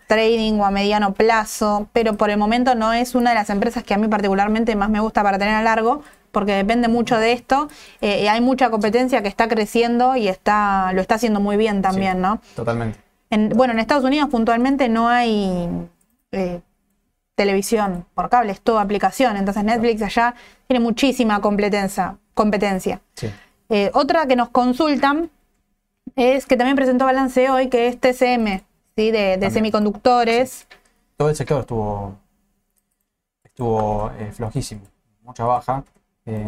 [0.06, 3.84] trading o a mediano plazo, pero por el momento no es una de las empresas
[3.84, 7.32] que a mí particularmente más me gusta para tener a largo, porque depende mucho de
[7.32, 7.68] esto.
[8.00, 11.82] eh, y hay mucha competencia que está creciendo y está, lo está haciendo muy bien
[11.82, 12.18] también, Sí.
[12.22, 12.40] ¿no?
[12.56, 12.98] totalmente.
[13.30, 15.68] En- bueno, en Estados Unidos puntualmente no hay
[16.32, 16.60] eh,
[17.34, 19.36] televisión por cable, es todo aplicación.
[19.36, 20.34] Entonces Netflix allá
[20.66, 22.16] tiene muchísima competencia.
[22.34, 23.00] competencia.
[23.14, 23.28] Sí.
[23.68, 25.28] Eh, otra que nos consultan
[26.16, 28.62] es que también presentó balance hoy, que es TCM,
[28.96, 29.10] ¿sí?
[29.10, 30.66] de, semiconductores.
[31.16, 32.14] Todo el sector estuvo,
[33.44, 34.82] estuvo eh, flojísimo,
[35.24, 35.84] mucha baja.
[36.26, 36.46] Eh,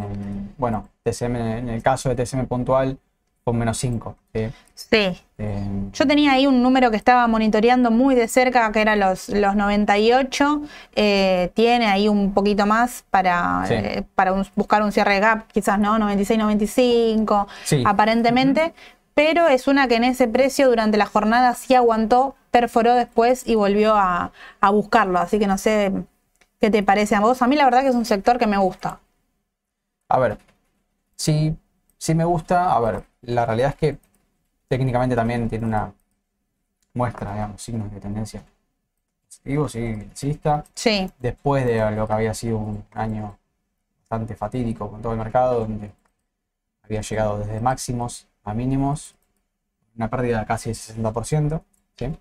[0.58, 2.98] bueno, TCM, en el caso de TCM puntual,
[3.42, 4.14] con menos 5.
[4.34, 4.48] ¿sí?
[4.74, 5.20] Sí.
[5.38, 9.30] Eh, Yo tenía ahí un número que estaba monitoreando muy de cerca, que era los,
[9.30, 10.60] los 98.
[10.94, 13.74] eh, tiene ahí un poquito más para, Sí.
[13.74, 15.98] eh, para un- buscar un cierre de gap, quizás, ¿no?
[15.98, 17.82] 96, 95, Sí.
[17.86, 18.74] aparentemente.
[19.14, 23.54] Pero es una que en ese precio durante la jornada sí aguantó, perforó después y
[23.54, 25.18] volvió a, a buscarlo.
[25.18, 25.92] Así que no sé
[26.60, 27.42] qué te parece a vos.
[27.42, 29.00] A mí la verdad que es un sector que me gusta.
[30.08, 30.38] A ver,
[31.16, 31.56] sí,
[31.98, 32.74] sí me gusta.
[32.74, 33.98] A ver, la realidad es que
[34.68, 35.92] técnicamente también tiene una
[36.94, 38.42] muestra, digamos, signos de tendencia
[39.26, 40.64] positivo, sí, alcista.
[40.74, 43.38] Sí, Después de lo que había sido un año
[44.00, 45.92] bastante fatídico con todo el mercado, donde
[46.82, 49.14] había llegado desde máximos a mínimos,
[49.96, 51.62] una pérdida de casi del 60%,
[51.96, 52.16] ¿sí?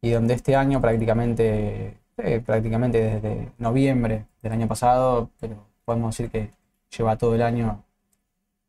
[0.00, 6.30] Y donde este año prácticamente, eh, prácticamente desde noviembre del año pasado, pero podemos decir
[6.30, 6.50] que
[6.96, 7.82] lleva todo el año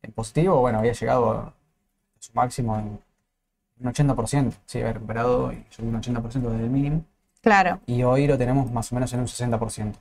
[0.01, 1.53] en positivo, bueno, había llegado a
[2.19, 2.99] su máximo en
[3.79, 7.03] un 80%, sí, había recuperado y subió un 80% desde el mínimo
[7.41, 7.79] claro.
[7.85, 9.95] y hoy lo tenemos más o menos en un 60%.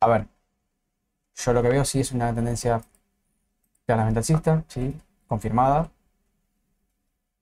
[0.00, 0.26] A ver,
[1.34, 2.82] yo lo que veo sí es una tendencia
[3.86, 4.94] claramente alcista, sí,
[5.28, 5.90] confirmada,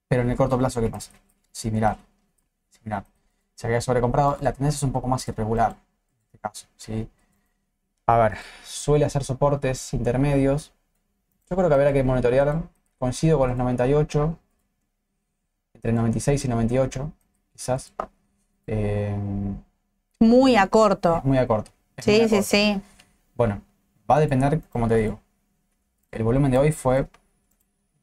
[0.09, 1.11] pero en el corto plazo, ¿qué pasa?
[1.53, 1.97] Similar,
[2.71, 3.05] similar.
[3.55, 5.77] Se había sobrecomprado, la tendencia es un poco más irregular en
[6.27, 7.09] este caso, ¿sí?
[8.07, 10.73] A ver, suele hacer soportes intermedios.
[11.51, 12.63] Yo creo que habrá que monitorear.
[12.99, 14.39] Coincido con los 98,
[15.75, 17.13] entre 96 y 98,
[17.53, 17.93] quizás.
[18.67, 19.17] Eh,
[20.21, 21.21] Muy a corto.
[21.25, 21.71] muy a corto.
[21.99, 22.43] Sí, a sí, corto.
[22.43, 22.81] sí.
[23.37, 23.63] Bueno,
[24.11, 25.21] va a depender, como te digo.
[26.15, 27.09] El volumen de hoy fue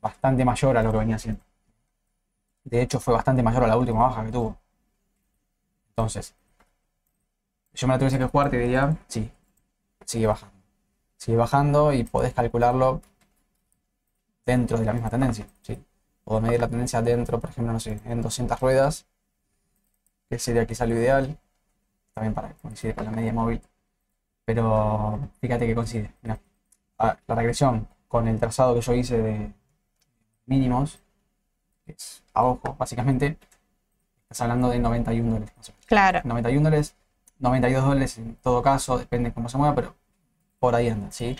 [0.01, 1.41] bastante mayor a lo que venía haciendo.
[2.65, 4.57] De hecho, fue bastante mayor a la última baja que tuvo.
[5.91, 6.35] Entonces,
[7.73, 9.31] yo me la tuviese que jugar, te diría, sí,
[10.05, 10.53] sigue bajando.
[11.15, 13.01] Sigue bajando y podés calcularlo
[14.45, 15.47] dentro de la misma tendencia.
[15.61, 15.81] ¿sí?
[16.25, 19.05] Puedo medir la tendencia dentro, por ejemplo, no sé, en 200 ruedas,
[20.29, 21.37] que sería quizá lo ideal,
[22.13, 23.61] también para coincidir con la media móvil.
[24.43, 26.13] Pero fíjate que coincide.
[26.21, 26.39] Mirá,
[26.99, 29.53] la regresión con el trazado que yo hice de
[30.45, 30.99] mínimos,
[31.85, 33.37] que es a ojo, básicamente,
[34.23, 35.53] estás hablando de 91 dólares.
[35.85, 36.19] Claro.
[36.25, 36.93] 91 dólares,
[37.39, 39.95] 92 dólares en todo caso, depende cómo se mueva, pero
[40.59, 41.37] por ahí anda, ¿sí?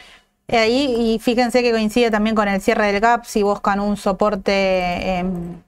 [0.47, 5.17] Ahí, y fíjense que coincide también con el cierre del gap, si buscan un soporte
[5.17, 5.61] em,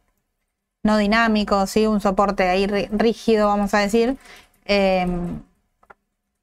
[0.83, 1.85] no dinámico, ¿sí?
[1.85, 4.17] un soporte ahí rígido, vamos a decir,
[4.65, 5.41] em,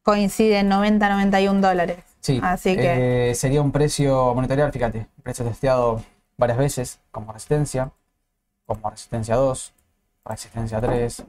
[0.02, 2.09] coincide en 90-91 dólares.
[2.20, 3.30] Sí, Así que...
[3.30, 6.02] Eh, sería un precio monetario, fíjate, precio testeado
[6.36, 7.90] varias veces como resistencia,
[8.66, 9.72] como resistencia 2,
[10.24, 11.24] resistencia 3,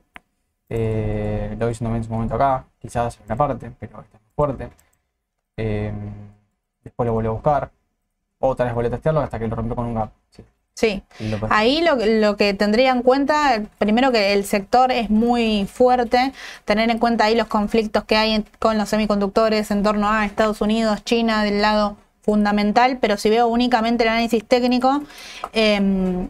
[0.70, 4.70] eh, lo hice en su momento acá, quizás en una parte, pero está más fuerte.
[5.58, 5.94] Eh,
[6.84, 7.72] después lo vuelvo a buscar,
[8.40, 10.12] otra vez vuelvo a testearlo hasta que lo rompió con un gap.
[10.30, 10.44] Sí,
[11.50, 16.34] ahí lo, que tendría en cuenta, primero que el sector es muy fuerte,
[16.66, 20.62] tener en cuenta ahí los conflictos que hay con los semiconductores en torno a Estados
[20.62, 25.04] Unidos, China, del lado fundamental, pero si veo únicamente el análisis técnico,
[25.54, 26.30] em,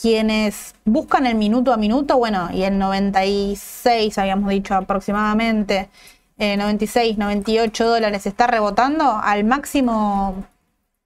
[0.00, 5.88] quienes buscan el minuto a minuto, bueno, y en 96 habíamos dicho aproximadamente,
[6.36, 10.44] 96, eh, 98 dólares está rebotando al máximo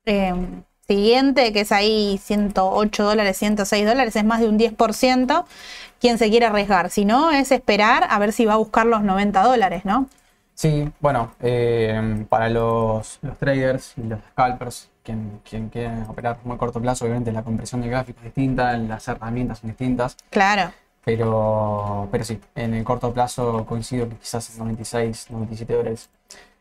[0.07, 5.44] em, siguiente, que es ahí 108 dólares, 106 dólares, es más de un 10%,
[6.01, 6.88] quien se quiere arriesgar.
[6.88, 10.07] Si no, es esperar a ver si va a buscar los 90 dólares, ¿no?
[10.55, 16.81] Sí, bueno, eh, para los, traders y los scalpers, quien, quien quiere operar muy corto
[16.81, 20.16] plazo, obviamente la compresión de gráficos es distinta, las herramientas son distintas.
[20.31, 20.72] Claro.
[21.05, 26.09] Pero, pero sí, en el corto plazo coincido que quizás en 96, 97 dólares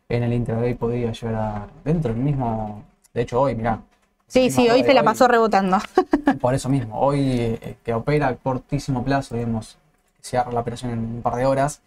[0.09, 2.83] en el intraday podría llegar a dentro del mismo.
[3.13, 3.79] De hecho, hoy, mirá.
[4.27, 5.77] Sí, sí, hoy se la pasó rebotando.
[6.41, 9.77] Por eso mismo, hoy eh, que opera a cortísimo plazo, digamos,
[10.21, 11.81] cierra la operación en un par de horas,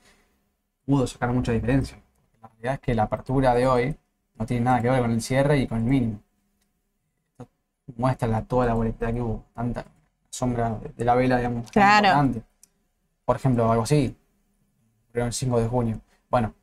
[0.86, 1.98] pudo sacar mucha diferencia.
[2.40, 3.96] La realidad es que la apertura de hoy
[4.36, 6.20] no tiene nada que ver con el cierre y con el mínimo.
[7.96, 9.84] muestra toda la volatilidad que hubo, tanta
[10.30, 12.42] sombra de la vela, digamos, claro.
[13.26, 14.16] Por ejemplo, algo así,
[15.12, 16.00] el 5 de junio.
[16.30, 16.54] Bueno,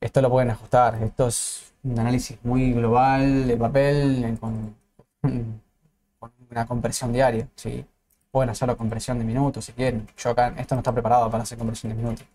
[0.00, 1.00] esto lo pueden ajustar.
[1.02, 4.74] Esto es un análisis muy global de papel con,
[5.22, 7.48] una compresión diaria.
[7.56, 7.84] ¿sí?
[8.30, 10.08] Pueden hacerlo compresión de minutos si quieren.
[10.16, 12.26] Yo acá, esto no está preparado para hacer compresión de minutos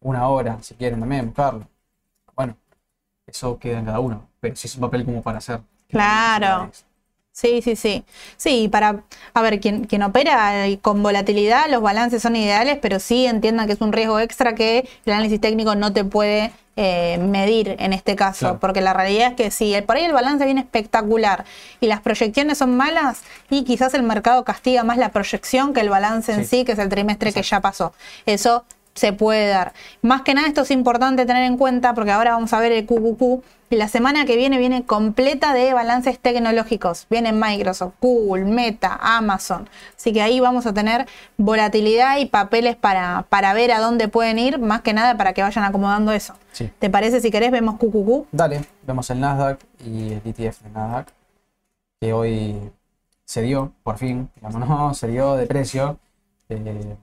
[0.00, 1.68] una hora, si quieren también buscarlo.
[2.34, 2.56] Bueno,
[3.26, 5.60] eso queda en cada uno, pero si es un papel como para hacer.
[5.88, 6.70] Claro.
[7.32, 8.04] Sí, sí, sí.
[8.36, 13.26] Sí, para, a ver, quien, quien opera con volatilidad, los balances son ideales, pero sí
[13.26, 17.76] entiendan que es un riesgo extra que el análisis técnico no te puede eh, medir
[17.78, 21.44] en este caso, porque la realidad es que si por ahí el balance viene espectacular
[21.78, 25.90] y las proyecciones son malas, y quizás el mercado castiga más la proyección que el
[25.90, 27.92] balance en sí, que es el trimestre que ya pasó.
[28.24, 29.72] Eso se puede dar.
[30.02, 32.86] Más que nada esto es importante tener en cuenta porque ahora vamos a ver el
[32.86, 37.06] QQQ y la semana que viene viene completa de balances tecnológicos.
[37.08, 39.68] Viene Microsoft, Google, Meta, Amazon.
[39.96, 44.38] Así que ahí vamos a tener volatilidad y papeles para, para ver a dónde pueden
[44.38, 46.34] ir, más que nada para que vayan acomodando eso.
[46.78, 48.26] ¿Te parece si querés vemos QQQ?
[48.32, 51.12] Dale, vemos el Nasdaq y el ETF de Nasdaq
[52.00, 52.72] que hoy
[53.24, 55.98] se dio, por fin, digamos, no, se dio de precio.
[56.48, 56.96] Eh,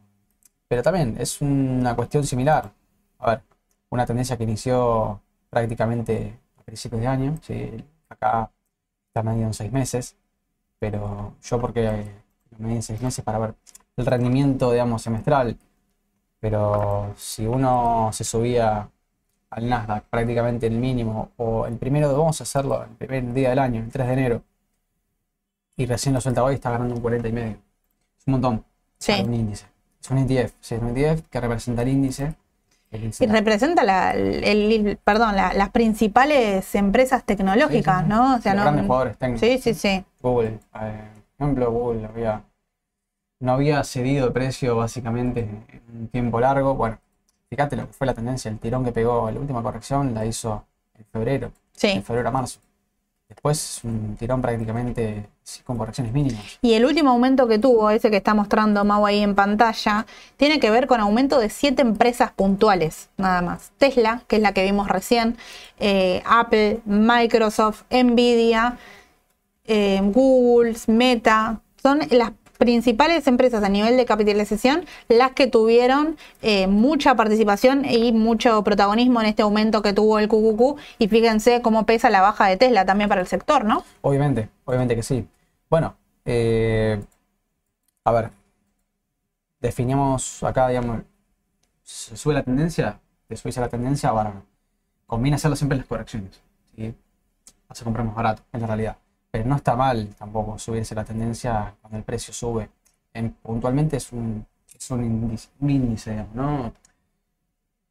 [0.67, 2.71] pero también es una cuestión similar.
[3.19, 3.43] A ver,
[3.89, 7.38] una tendencia que inició prácticamente a principios de año.
[7.41, 7.84] ¿sí?
[8.10, 8.51] Acá
[9.08, 10.15] está medido en seis meses.
[10.80, 12.12] Pero yo porque
[12.51, 13.56] lo medí en seis meses para ver
[13.97, 15.58] el rendimiento, digamos, semestral.
[16.39, 18.89] Pero si uno se subía
[19.49, 23.60] al Nasdaq prácticamente el mínimo, o el primero, vamos a hacerlo el primer día del
[23.60, 24.43] año, el 3 de enero,
[25.77, 27.58] y recién lo suelta hoy, está ganando un 40 y medio.
[28.17, 28.65] Es un montón.
[28.99, 29.13] Sí.
[29.23, 29.67] un índice.
[30.10, 32.36] Un ETF, sí, es un ETF que representa el índice.
[32.91, 38.36] y representa la, el, perdón, las principales empresas tecnológicas, ¿no?
[38.36, 39.41] O sea, Los grandes jugadores técnicos.
[39.41, 40.06] Sí, sí, sí.
[40.22, 41.02] Google, eh,
[41.38, 42.43] por ejemplo, Google había,
[43.39, 46.76] no había cedido de precio básicamente en un tiempo largo.
[46.76, 46.98] Bueno,
[47.50, 50.65] fíjate lo que fue la tendencia, el tirón que pegó, la última corrección la hizo
[50.98, 51.89] en febrero, sí.
[51.89, 52.60] en febrero a marzo.
[53.30, 55.28] Después un tirón prácticamente
[55.66, 56.60] con correcciones mínimas.
[56.62, 60.06] Y el último aumento que tuvo, ese que está mostrando Mau ahí en pantalla,
[60.38, 63.72] tiene que ver con aumento de siete empresas puntuales, nada más.
[63.78, 65.38] Tesla, que es la que vimos recién,
[65.80, 68.78] eh, Apple, Microsoft, Nvidia,
[69.66, 76.67] eh, Google, Meta, son las principales empresas a nivel de capitalización las que tuvieron eh,
[76.67, 81.86] mucha participación y mucho protagonismo en este aumento que tuvo el QQQ y fíjense cómo
[81.86, 83.84] pesa la baja de Tesla también para el sector, ¿no?
[84.02, 85.28] Obviamente, obviamente que sí.
[85.70, 87.02] Bueno, eh,
[88.04, 88.32] a ver,
[89.60, 91.02] definimos acá, digamos,
[91.84, 94.34] se sube la tendencia, de subirse la tendencia, ahora
[95.06, 96.41] conviene hacerlo siempre en las correcciones.
[96.76, 96.93] ¿sí?
[97.67, 98.98] Vas a comprar más barato, en la realidad.
[99.32, 102.70] Pero no está mal tampoco subirse la tendencia cuando el precio sube.
[103.13, 106.74] En- puntualmente es un, es un índice, un índice, ¿no?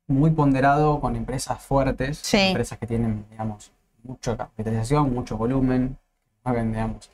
[0.08, 2.38] Muy ponderado con empresas fuertes, Sí.
[2.38, 3.72] empresas que tienen, digamos,
[4.04, 5.98] mucha capitalización, mucho volumen,
[6.44, 7.10] mueven, digamos,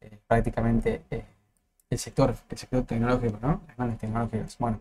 [0.00, 1.24] eh, prácticamente eh,
[1.88, 3.60] el sector, el sector tecnológico, ¿no?
[3.68, 4.58] Las grandes tecnológicas.
[4.58, 4.80] Bueno,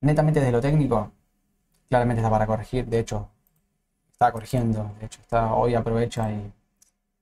[0.00, 1.10] netamente desde lo técnico,
[1.88, 2.86] claramente está para corregir.
[2.86, 3.28] De hecho,
[4.10, 4.90] está corrigiendo.
[5.00, 6.50] De hecho, está hoy aprovecha y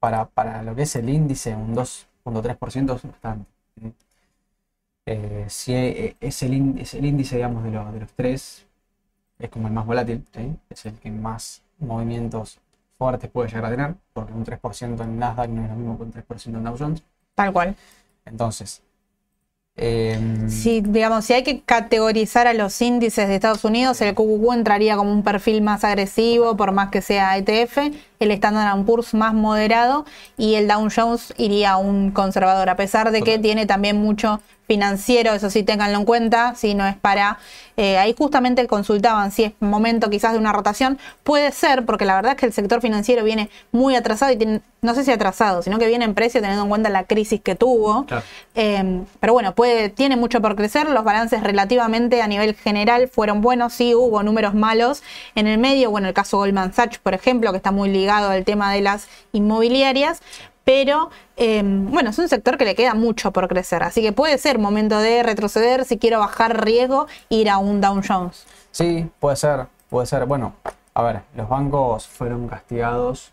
[0.00, 3.46] para, para lo que es el índice, un 2.3% es bastante.
[3.80, 3.94] ¿sí?
[5.06, 8.66] Eh, si e- es el, es el índice, digamos, de, lo- de los tres,
[9.38, 10.56] es como el más volátil, ¿sí?
[10.70, 12.60] Es el que más movimientos
[12.98, 16.04] fuertes puede llegar a tener, porque un 3% en Nasdaq no es lo mismo que
[16.04, 17.04] un 3% en Dow Jones.
[17.34, 17.76] Tal cual.
[18.24, 18.82] Entonces,
[20.48, 24.94] Si, digamos, si hay que categorizar a los índices de Estados Unidos, el QQQ entraría
[24.96, 27.78] como un perfil más agresivo, por más que sea ETF,
[28.18, 30.04] el Standard Poor's más moderado
[30.36, 34.42] y el Dow Jones iría a un conservador, a pesar de que tiene también mucho
[34.70, 37.38] financiero, eso sí tenganlo en cuenta, si no es para...
[37.76, 42.14] eh, ahí justamente consultaban si es momento quizás de una rotación, puede ser, porque la
[42.14, 45.62] verdad es que el sector financiero viene muy atrasado y tiene, no sé si atrasado,
[45.62, 48.04] sino que viene en precio teniendo en cuenta la crisis que tuvo.
[48.04, 48.22] Claro.
[48.54, 50.88] Eh, pero bueno, puede, tiene mucho por crecer.
[50.88, 53.72] Los balances relativamente a nivel general fueron buenos.
[53.72, 55.02] Sí, hubo números malos
[55.34, 55.90] en el medio.
[55.90, 59.08] Bueno, el caso Goldman Sachs, por ejemplo, que está muy ligado al tema de las
[59.32, 60.20] inmobiliarias.
[60.72, 63.82] Pero eh, bueno, es un sector que le queda mucho por crecer.
[63.82, 65.84] Así que puede ser momento de retroceder.
[65.84, 68.46] Si quiero bajar riesgo, ir a un Dow Jones.
[68.70, 70.26] Sí, puede ser, puede ser.
[70.26, 70.52] Bueno,
[70.94, 73.32] a ver, los bancos fueron castigados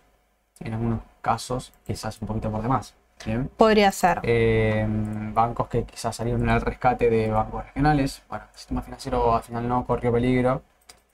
[0.62, 2.96] en algunos casos, quizás un poquito por demás.
[3.24, 3.52] ¿bien?
[3.56, 4.20] Podría ser.
[4.24, 8.24] Eh, bancos que quizás salieron al rescate de bancos regionales.
[8.30, 10.64] Bueno, el sistema financiero al final no corrió peligro.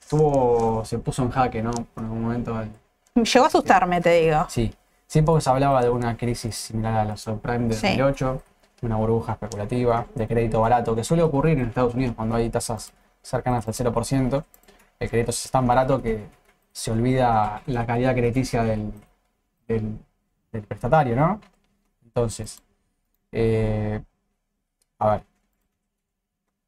[0.00, 1.70] Estuvo, se puso en jaque, ¿no?
[1.72, 2.58] Por algún momento.
[2.62, 2.70] el-
[3.22, 4.46] Llegó a asustarme, te digo.
[4.48, 4.74] Sí,
[5.06, 7.86] siempre se hablaba de una crisis similar a la subprime de Sí.
[7.88, 8.42] 2008,
[8.82, 12.92] una burbuja especulativa de crédito barato, que suele ocurrir en Estados Unidos cuando hay tasas
[13.22, 14.44] cercanas al 0%.
[15.00, 16.24] El crédito es tan barato que
[16.72, 18.92] se olvida la calidad crediticia del,
[19.68, 19.98] del,
[20.52, 21.40] del prestatario, ¿no?
[22.04, 22.62] Entonces,
[23.32, 24.02] eh,
[24.98, 25.22] a ver,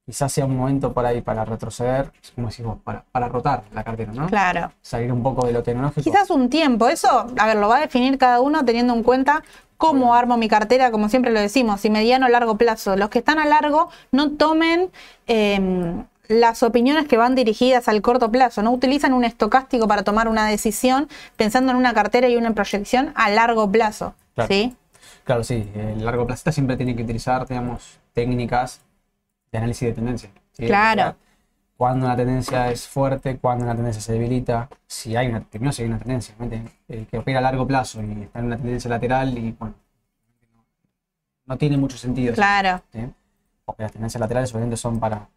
[0.06, 3.82] quizás sea un momento por ahí para retroceder, como decís vos, para, para rotar la
[3.82, 4.28] cartera, ¿no?
[4.28, 4.70] Claro.
[4.80, 6.02] Salir un poco de lo tecnológico.
[6.02, 9.42] Quizás un tiempo, eso, a ver, lo va a definir cada uno teniendo en cuenta
[9.76, 12.96] cómo armo mi cartera, como siempre lo decimos, si mediano o largo plazo.
[12.96, 14.90] Los que están a largo no tomen
[15.26, 20.28] eh, las opiniones que van dirigidas al corto plazo, no utilizan un estocástico para tomar
[20.28, 24.14] una decisión pensando en una cartera y una proyección a largo plazo.
[24.36, 24.48] Claro.
[24.54, 24.76] ¿sí?
[25.24, 28.85] Claro, sí, el largo plazista siempre tiene que utilizar, digamos, técnicas
[29.56, 30.30] de análisis de tendencia.
[30.52, 30.66] ¿sí?
[30.66, 31.16] Claro.
[31.76, 35.82] Cuando una tendencia es fuerte, cuando una tendencia se debilita, si hay una, primero si
[35.82, 38.88] hay una tendencia, ¿me el que opera a largo plazo y está en una tendencia
[38.88, 39.74] lateral y bueno,
[41.46, 42.34] no tiene mucho sentido.
[42.34, 42.82] Claro.
[42.92, 43.00] ¿sí?
[43.64, 45.28] Porque las tendencias laterales obviamente son para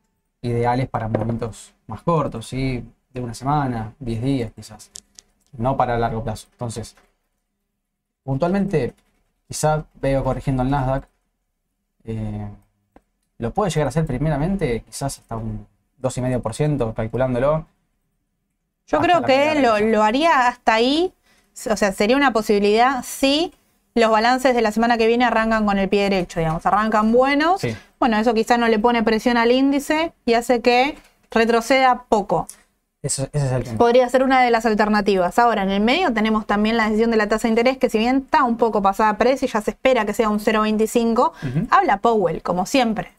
[0.41, 2.86] ideales para movimientos más cortos, ¿sí?
[3.13, 4.91] de una semana, 10 días quizás,
[5.57, 6.47] no para largo plazo.
[6.51, 6.95] Entonces,
[8.24, 8.93] puntualmente,
[9.47, 11.07] quizá veo corrigiendo el Nasdaq.
[12.05, 12.47] eh,
[13.40, 15.66] lo puede llegar a hacer primeramente, quizás hasta un
[16.02, 17.66] 2,5%, calculándolo.
[18.88, 21.14] Yo creo que lo, haría hasta ahí,
[21.70, 23.54] o sea, sería una posibilidad si
[23.96, 27.62] los balances de la semana que viene arrancan con el pie derecho, digamos, arrancan buenos.
[27.62, 27.76] Sí.
[28.00, 30.98] Bueno, eso quizás no le pone presión al índice y hace que
[31.32, 32.48] retroceda poco.
[33.02, 33.78] Eso, ese es el tema.
[33.78, 35.40] Podría ser una de las alternativas.
[35.40, 37.98] Ahora, en el medio tenemos también la decisión de la tasa de interés, que si
[38.00, 41.32] bien está un poco pasada a precio y ya se espera que sea un 0,25,
[41.32, 41.68] Ujú.
[41.70, 43.18] habla Powell, como siempre.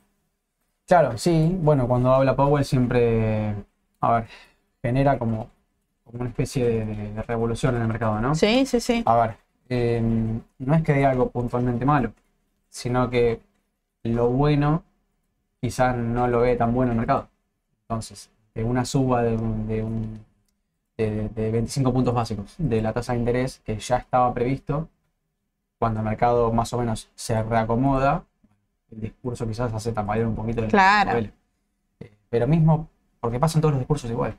[0.91, 1.57] Claro, sí.
[1.61, 3.55] Bueno, cuando habla Powell siempre,
[4.01, 4.27] a ver,
[4.83, 5.49] genera como,
[6.03, 8.35] como una especie de, de- de revolución en el mercado, ¿no?
[8.35, 9.05] Sí, sí, sí.
[9.07, 9.37] A ver,
[9.69, 10.03] eh,
[10.59, 12.13] no es que diga algo puntualmente malo,
[12.71, 13.41] sino que
[14.05, 14.85] lo bueno
[15.61, 17.29] quizás no lo ve tan bueno el mercado.
[17.89, 20.27] Entonces, de una suba de, un- de, un-
[20.99, 24.89] de- de 25 puntos básicos de la tasa de interés que ya estaba previsto,
[25.79, 28.25] cuando el mercado más o menos se reacomoda,
[28.93, 31.19] el discurso quizás hace tambalear un poquito el Claro.
[31.19, 31.31] Eh,
[32.29, 32.89] Pero mismo,
[33.21, 34.37] porque pasan todos los discursos igual.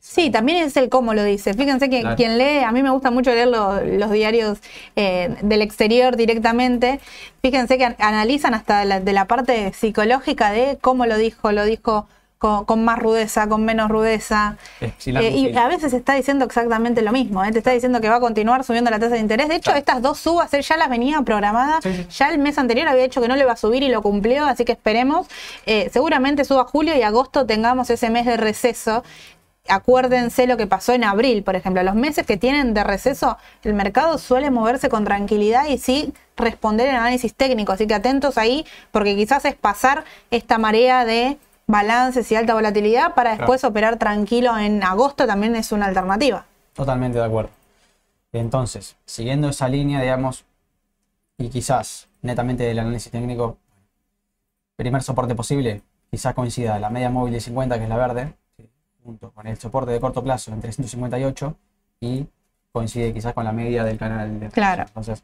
[0.00, 1.54] Sí, también es el cómo lo dice.
[1.54, 2.16] Fíjense que Claro.
[2.16, 4.58] quien lee, a mí me gusta mucho leer lo- los diarios
[4.96, 7.00] eh, del exterior directamente.
[7.40, 11.64] Fíjense que an- analizan hasta la- de la parte psicológica de cómo lo dijo, lo
[11.64, 12.06] dijo
[12.44, 14.58] con, con más rudeza, con menos rudeza.
[14.82, 14.92] Eh,
[15.34, 17.42] y a veces está diciendo exactamente lo mismo.
[17.42, 17.50] ¿eh?
[17.50, 19.48] Te está diciendo que va a continuar subiendo la tasa de interés.
[19.48, 19.78] De hecho, Claro.
[19.78, 21.82] estas dos subas él ya las venía programadas.
[21.82, 22.06] Sí, sí.
[22.10, 24.44] Ya el mes anterior había dicho que no le va a subir y lo cumplió.
[24.44, 25.26] Así que esperemos.
[25.64, 29.04] Eh, seguramente suba julio y agosto tengamos ese mes de receso.
[29.66, 31.82] Acuérdense lo que pasó en abril, por ejemplo.
[31.82, 36.88] Los meses que tienen de receso, el mercado suele moverse con tranquilidad y sí responder
[36.88, 37.72] en análisis técnico.
[37.72, 43.14] Así que atentos ahí, porque quizás es pasar esta marea de balances y alta volatilidad
[43.14, 46.44] para después operar tranquilo en agosto también es una alternativa.
[46.74, 47.50] Totalmente de acuerdo.
[48.32, 50.44] Entonces, siguiendo esa línea, digamos,
[51.38, 53.58] y quizás netamente del análisis técnico,
[54.76, 58.34] primer soporte posible, quizás coincida la media móvil de 50, que es la verde,
[59.04, 61.56] junto con el soporte de corto plazo en 358
[62.00, 62.26] y
[62.72, 64.82] coincide quizás con la media del canal de Claro.
[64.82, 65.22] Entonces,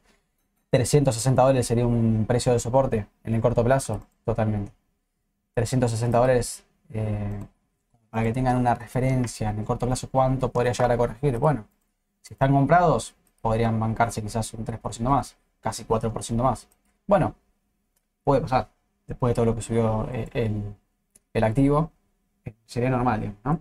[0.71, 4.73] 360 dólares sería un precio de soporte en el corto plazo, totalmente.
[5.55, 7.41] 360 dólares, eh,
[8.11, 11.39] para que tengan una referencia en el corto plazo, ¿cuánto podría llegar a corregir?
[11.39, 11.67] Bueno,
[12.23, 16.69] si están comprados, podrían bancarse quizás un 3% más, casi 4% más.
[17.07, 17.35] Bueno,
[18.25, 18.69] puede pasar,
[19.07, 20.75] después de todo lo que subió eh, el,
[21.33, 21.91] el activo,
[22.45, 23.61] eh, sería normal, digamos, ¿no?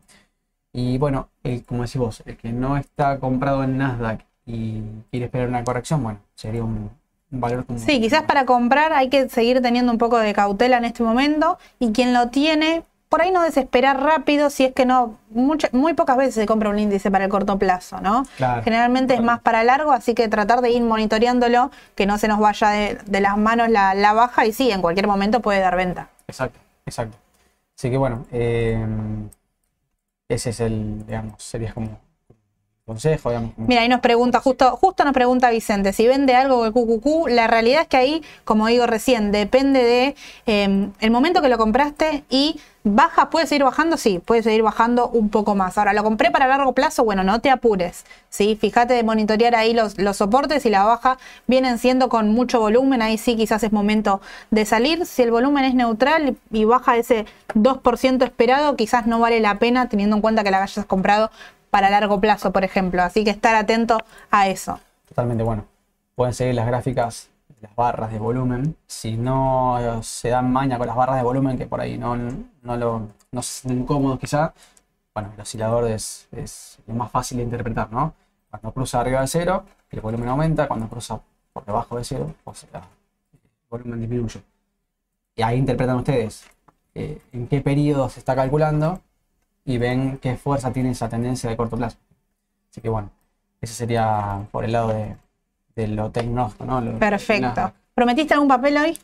[0.71, 4.81] Y bueno, el, como decís vos, el que no está comprado en Nasdaq y
[5.11, 6.91] quiere esperar una corrección, bueno, sería un,
[7.31, 7.79] un valor como...
[7.79, 11.57] Sí, quizás para comprar hay que seguir teniendo un poco de cautela en este momento
[11.79, 15.93] y quien lo tiene, por ahí no desesperar rápido si es que no, mucha- muy
[15.93, 18.25] pocas veces se compra un índice para el corto plazo, ¿no?
[18.37, 18.63] Claro.
[18.63, 22.39] Generalmente es más para largo, así que tratar de ir monitoreándolo, que no se nos
[22.39, 25.75] vaya de, de las manos la, la baja y sí, en cualquier momento puede dar
[25.75, 26.09] venta.
[26.27, 27.17] Exacto, exacto.
[27.77, 28.85] Así que bueno, eh,
[30.27, 31.99] ese es el, digamos, sería como
[33.57, 37.47] Mira, ahí nos pregunta, justo, justo nos pregunta Vicente, si vende algo el QQQ, la
[37.47, 40.15] realidad es que ahí, como digo recién, depende de
[40.45, 45.09] eh, el momento que lo compraste y baja, puede seguir bajando, sí, puede seguir bajando
[45.09, 45.77] un poco más.
[45.77, 48.57] Ahora, lo compré para largo plazo, bueno, no te apures, ¿sí?
[48.59, 51.17] Fíjate de monitorear ahí los, los soportes y la baja
[51.47, 54.21] vienen siendo con mucho volumen, ahí sí quizás es momento
[54.51, 55.05] de salir.
[55.05, 59.89] Si el volumen es neutral y baja ese 2% esperado, quizás no vale la pena
[59.89, 61.31] teniendo en cuenta que la hayas comprado
[61.69, 63.01] para largo plazo, por ejemplo.
[63.01, 63.97] Así que estar atento
[64.31, 64.79] a eso.
[65.07, 65.65] Totalmente bueno.
[66.15, 67.29] Pueden seguir las gráficas,
[67.61, 68.75] las barras de volumen.
[68.87, 72.77] Si no se dan maña con las barras de volumen, que por ahí no, no,
[72.77, 74.53] lo, no sienten cómodos quizá,
[75.13, 78.13] bueno, el oscilador es, es lo más fácil de interpretar, ¿no?
[78.49, 81.19] Cuando cruza arriba de cero, el volumen aumenta, cuando cruza
[81.53, 83.39] por debajo de cero, sea, el
[83.69, 84.41] volumen disminuye.
[85.35, 86.45] Y ahí interpretan ustedes
[86.95, 89.01] eh, en qué periodo se está calculando
[89.65, 91.97] y ven qué fuerza tiene esa tendencia de corto plazo.
[92.71, 93.09] Así que bueno,
[93.61, 95.15] ese sería por el lado de,
[95.75, 96.81] de lo tecnológico, ¿no?
[96.81, 97.73] Lo- Perfecto.
[97.93, 98.97] ¿Prometiste algún papel hoy?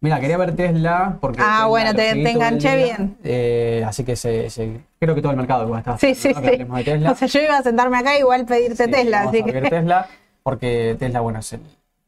[0.00, 1.40] Mira, quería ver Tesla porque.
[1.44, 3.16] Ah, bueno, te- te enganché día, bien.
[3.22, 5.96] eh, así que se, se- creo que todo el mercado igual está.
[5.96, 6.40] Sí, sí, sí.
[6.42, 7.12] de Tesla.
[7.12, 9.62] O sea, yo iba a sentarme acá igual pedirte Sí, Tesla, vamos así a ver
[9.62, 9.70] que...
[9.70, 10.08] Tesla,
[10.42, 11.60] porque Tesla, bueno, es el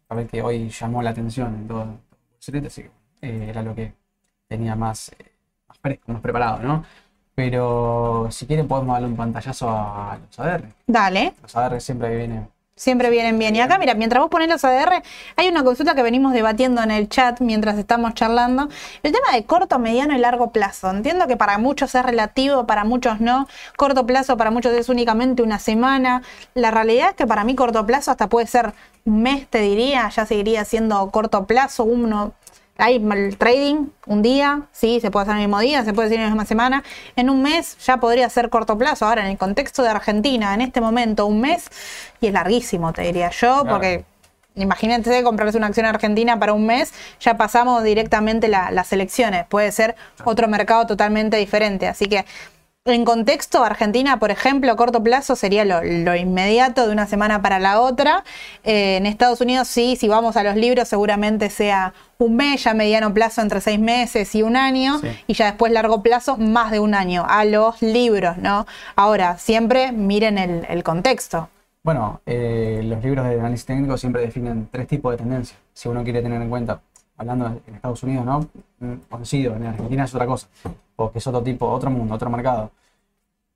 [0.08, 2.90] papel que hoy llamó la atención en todo el así que
[3.22, 3.92] eh, era lo que
[4.48, 5.32] tenía más, eh,
[5.68, 6.84] más fresco, más preparado, ¿no?
[7.34, 10.64] Pero si quieren podemos darle un pantallazo a los ADR.
[10.86, 11.34] Dale.
[11.42, 13.54] Los ADR siempre vienen Siempre vienen bien.
[13.54, 15.00] Y acá, mira, mientras vos ponés los ADR,
[15.36, 18.68] hay una consulta que venimos debatiendo en el chat mientras estamos charlando.
[19.04, 20.90] El tema de corto, mediano y largo plazo.
[20.90, 23.46] Entiendo que para muchos es relativo, para muchos no.
[23.76, 26.22] Corto plazo para muchos es únicamente una semana.
[26.54, 28.72] La realidad es que para mí corto plazo hasta puede ser
[29.04, 30.08] un mes, te diría.
[30.08, 32.32] Ya seguiría siendo corto plazo, uno.
[32.76, 36.18] Hay el trading, un día, sí, se puede hacer el mismo día, se puede hacer
[36.18, 36.82] en la misma semana.
[37.14, 39.06] En un mes ya podría ser corto plazo.
[39.06, 41.68] Ahora, en el contexto de Argentina, en este momento, un mes,
[42.20, 43.68] y es larguísimo, te diría yo, Claro.
[43.68, 44.04] porque
[44.56, 49.46] imagínate comprarse una acción argentina para un mes, ya pasamos directamente la- las elecciones.
[49.46, 49.94] Puede ser
[50.24, 51.86] otro mercado totalmente diferente.
[51.86, 52.24] Así que,
[52.92, 57.58] en contexto, Argentina, por ejemplo, corto plazo sería lo, lo inmediato de una semana para
[57.58, 58.24] la otra.
[58.62, 62.74] Eh, en Estados Unidos, sí, si vamos a los libros, seguramente sea un mes, ya
[62.74, 65.08] mediano plazo entre seis meses y un año, Sí.
[65.28, 68.66] y ya después largo plazo, más de un año, a los libros, ¿no?
[68.96, 71.48] Ahora, siempre miren el, el contexto.
[71.82, 75.58] Bueno, eh, los libros de análisis técnico siempre definen tres tipos de tendencias.
[75.72, 76.80] Si uno quiere tener en cuenta,
[77.16, 78.40] hablando en Estados Unidos, ¿no?
[78.80, 80.48] Mm, Conocido, en Argentina es otra cosa,
[80.96, 82.70] porque es otro tipo, otro mundo, otro mercado.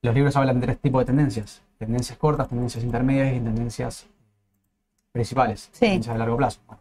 [0.03, 4.07] Los libros hablan de tres tipos de tendencias: tendencias cortas, tendencias intermedias y tendencias
[5.13, 5.81] principales, Sí.
[5.81, 6.61] tendencias de largo plazo.
[6.67, 6.81] Bueno,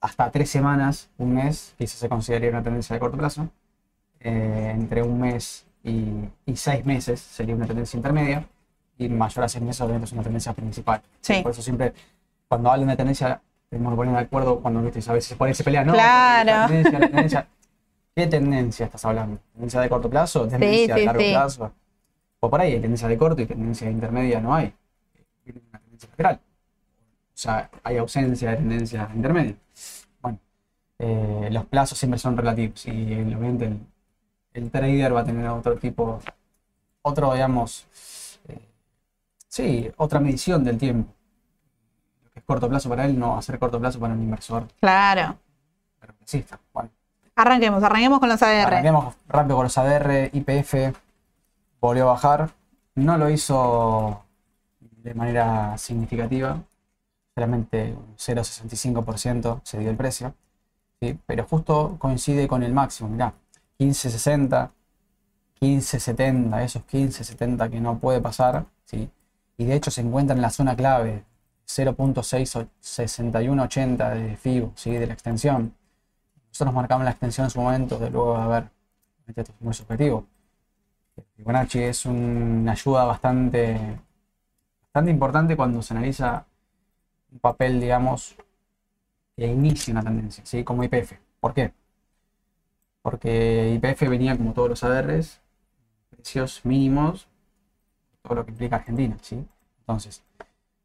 [0.00, 3.48] hasta tres semanas, un mes, quizás se consideraría una tendencia de corto plazo.
[4.20, 6.12] Eh, entre un mes y,
[6.44, 8.44] y seis meses sería una tendencia intermedia
[8.98, 11.00] y mayor a seis meses obviamente es una tendencia principal.
[11.22, 11.40] Sí.
[11.42, 11.94] Por eso siempre
[12.46, 15.08] cuando hablan de tendencia tenemos que poner de acuerdo cuando ¿viste?
[15.08, 15.92] a veces por se pelean, ¿no?
[15.92, 16.50] Claro.
[16.50, 17.48] La tendencia, la tendencia.
[18.14, 19.38] ¿Qué tendencia estás hablando?
[19.52, 20.48] ¿Tendencia de corto plazo?
[20.48, 21.30] ¿Tendencia sí, de largo sí.
[21.30, 21.72] plazo?
[22.40, 24.74] O por ahí hay tendencia de corto y tendencia intermedia no hay.
[25.44, 26.40] Tiene una tendencia lateral.
[27.32, 29.54] O sea, hay ausencia de tendencia intermedia.
[30.20, 30.38] Bueno,
[30.98, 33.78] eh, los plazos siempre son relativos y obviamente el,
[34.54, 36.20] el trader va a tener otro tipo,
[37.02, 37.86] otro, digamos,
[38.48, 38.58] eh,
[39.46, 41.14] sí, otra medición del tiempo.
[42.40, 45.36] Es corto plazo para él no va a ser corto plazo para un inversor Claro.
[46.00, 46.58] pero exista.
[46.72, 46.88] Bueno,
[47.36, 48.66] Arranquemos, arranquemos con los ADR.
[48.66, 50.96] arranquemos rápido con los ADR, IPF
[51.80, 52.50] volvió a bajar,
[52.96, 54.22] no lo hizo
[54.80, 56.58] de manera significativa,
[57.34, 60.34] solamente un 0,65% se dio el precio,
[61.00, 61.18] ¿sí?
[61.26, 63.32] pero justo coincide con el máximo, mirá,
[63.78, 64.68] 15,60,
[65.60, 69.08] 15,70, esos 15,70 que no puede pasar, ¿sí?
[69.56, 71.24] y de hecho se encuentra en la zona clave,
[71.76, 74.92] 0.66180 de FIBO, ¿sí?
[74.92, 75.74] de la extensión.
[76.48, 78.70] Nosotros marcamos la extensión en su momento, de luego a ver,
[79.28, 80.26] esto es muy subjetivo.
[81.36, 83.98] Fibonacci es una ayuda bastante,
[84.84, 86.46] bastante importante cuando se analiza
[87.30, 88.36] un papel, digamos,
[89.36, 90.64] que inicia una tendencia, ¿sí?
[90.64, 91.12] como IPF.
[91.38, 91.72] ¿Por qué?
[93.02, 95.40] Porque IPF venía como todos los ADRs,
[96.10, 97.28] precios mínimos,
[98.22, 99.16] todo lo que implica Argentina.
[99.22, 99.46] ¿sí?
[99.80, 100.22] Entonces,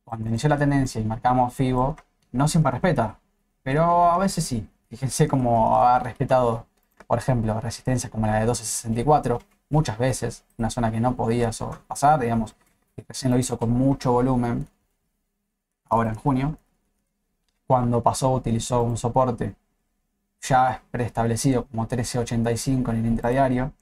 [0.06, 1.98] cuando inició la tendencia y marcamos FIBO,
[2.32, 3.20] no siempre respeta,
[3.64, 4.68] pero a veces sí.
[4.90, 6.68] Fíjense cómo ha respetado,
[7.08, 11.52] por ejemplo, resistencias como la de 1264, muchas veces, una zona que no podía
[11.88, 12.56] pasar, digamos,
[12.96, 14.68] y recién lo hizo con mucho volumen,
[15.90, 16.58] ahora en junio.
[17.68, 19.56] Cuando pasó utilizó un soporte
[20.42, 23.74] ya preestablecido como 1385 en el intradiario.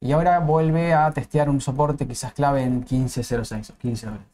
[0.00, 4.33] Y ahora vuelve a testear un soporte quizás clave en 1506 o 15 dólares.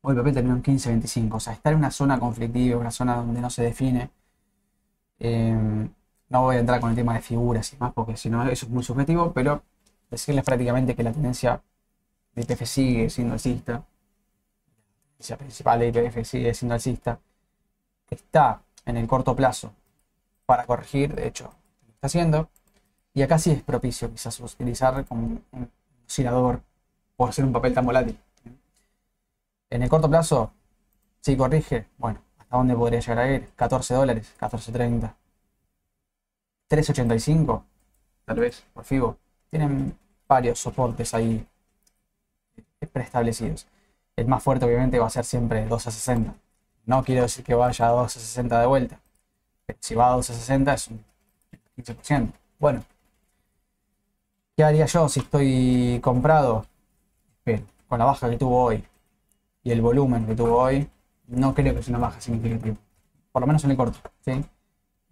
[0.00, 1.34] Hoy el papel terminó en 15.25.
[1.34, 4.10] O sea, está en una zona conflictiva, una zona donde no se define.
[5.18, 5.88] Eh,
[6.28, 8.66] no voy a entrar con el tema de figuras y más, porque si no, eso
[8.66, 9.62] es muy subjetivo, pero
[10.10, 11.62] decirles prácticamente que la tendencia
[12.34, 13.72] de IPF sigue siendo alcista.
[13.72, 13.84] La
[15.10, 17.18] tendencia principal de IPF sigue siendo alcista.
[18.10, 19.72] Está en el corto plazo
[20.46, 21.52] para corregir, de hecho,
[21.86, 22.48] lo está haciendo.
[23.14, 25.70] Y acá sí es propicio quizás utilizar como un
[26.06, 26.62] oscilador
[27.16, 28.18] por hacer un papel tan volátil.
[29.70, 30.52] En el corto plazo,
[31.20, 33.48] si corrige, bueno, ¿hasta dónde podría llegar a ir?
[33.54, 35.14] 14 dólares, 14.30.
[36.70, 37.62] 3.85,
[38.24, 39.18] tal vez, por FIBO.
[39.50, 41.46] Tienen varios soportes ahí
[42.56, 43.66] eh, preestablecidos.
[44.16, 46.34] El más fuerte obviamente va a ser siempre 12.60.
[46.86, 49.00] No quiero decir que vaya a 12.60 de vuelta.
[49.80, 51.04] Si va a 12.60 es un
[51.76, 52.32] 15%.
[52.58, 52.84] Bueno,
[54.56, 56.66] ¿qué haría yo si estoy comprado?
[57.38, 58.84] Espero, con la baja que tuvo hoy
[59.62, 60.88] y el volumen que tuvo hoy,
[61.26, 62.76] no creo que sea una baja significativa.
[63.32, 64.44] Por lo menos en el corto, ¿sí?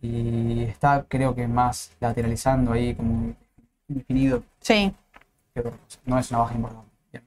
[0.01, 3.35] Y está, creo que más lateralizando ahí, como
[3.89, 4.95] definido, Sí,
[5.55, 5.77] cosa.
[6.05, 6.91] no es una baja importante.
[7.13, 7.25] Bien.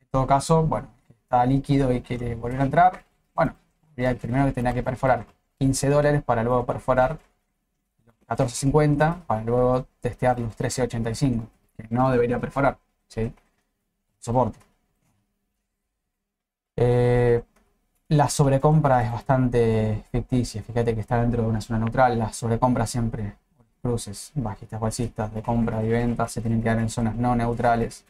[0.00, 3.04] En todo caso, bueno, está líquido y quiere volver a entrar.
[3.34, 3.54] Bueno,
[3.90, 5.26] habría primero que tenía que perforar
[5.58, 7.18] 15 dólares para luego perforar
[8.06, 11.46] los 14.50 para luego testear los 13.85,
[11.76, 13.32] que no debería perforar, ¿sí?
[14.18, 14.58] Soporte.
[16.82, 17.42] Eh,
[18.08, 20.62] la sobrecompra es bastante ficticia.
[20.62, 22.18] Fíjate que está dentro de una zona neutral.
[22.18, 23.36] La sobrecompra siempre,
[23.82, 28.04] cruces bajistas o de compra y venta, se tienen que dar en zonas no neutrales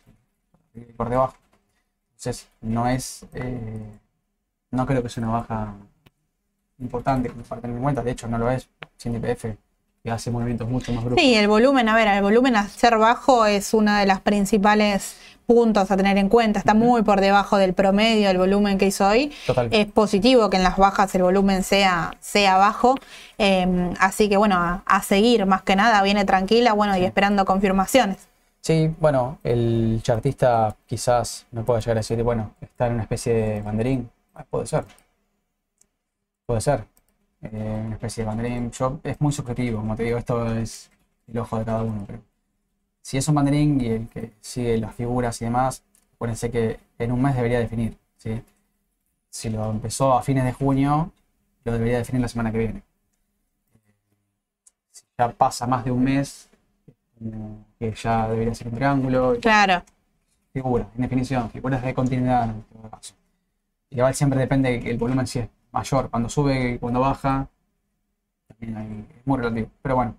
[0.97, 1.37] por debajo.
[2.11, 3.27] Entonces, no es.
[3.35, 3.99] eh,
[4.73, 5.75] no creo que sea una baja
[6.79, 8.03] importante como para tener en cuenta.
[8.03, 8.68] De hecho, no lo es.
[8.97, 9.57] Sin IPF,
[10.03, 11.22] que hace movimientos mucho más bruscos.
[11.22, 15.16] Sí, el volumen, a ver, el volumen a ser bajo es una de las principales
[15.46, 16.59] puntos a tener en cuenta.
[16.59, 19.32] Está muy por debajo del promedio del volumen que hizo hoy.
[19.46, 19.68] Total.
[19.72, 22.94] Es positivo que en las bajas el volumen sea, sea bajo.
[23.36, 27.44] Eh, así que bueno, a, a seguir más que nada, viene tranquila, bueno, y esperando
[27.44, 28.28] confirmaciones.
[28.62, 33.34] Sí, bueno, el chartista quizás me pueda llegar a decir, bueno, está en una especie
[33.34, 34.11] de banderín.
[34.34, 34.84] Ah, Puede ser.
[36.46, 36.84] Puede ser.
[37.43, 38.70] Eh, una especie de banderín.
[38.70, 40.91] Yo, es muy subjetivo, como te digo, esto es
[41.26, 42.05] el ojo de cada uno.
[42.07, 42.20] Pero
[43.03, 45.82] si es un banderín y el que sigue las figuras y demás,
[46.14, 47.97] acuérdense que en un mes debería definir.
[48.18, 48.43] ¿sí?
[49.30, 51.12] Si lo empezó a fines de junio,
[51.64, 52.82] lo debería definir la semana que viene.
[54.91, 56.49] Si ya pasa más de un mes,
[57.78, 59.36] que ya debería ser un triángulo.
[59.41, 59.82] Claro,
[60.53, 63.14] Figura, en definición, figuras de continuidad en todo caso.
[63.91, 67.49] Igual siempre depende el volumen si es mayor, cuando sube y cuando baja,
[68.49, 69.68] también hay- es muy relativo.
[69.83, 70.14] Pero bueno,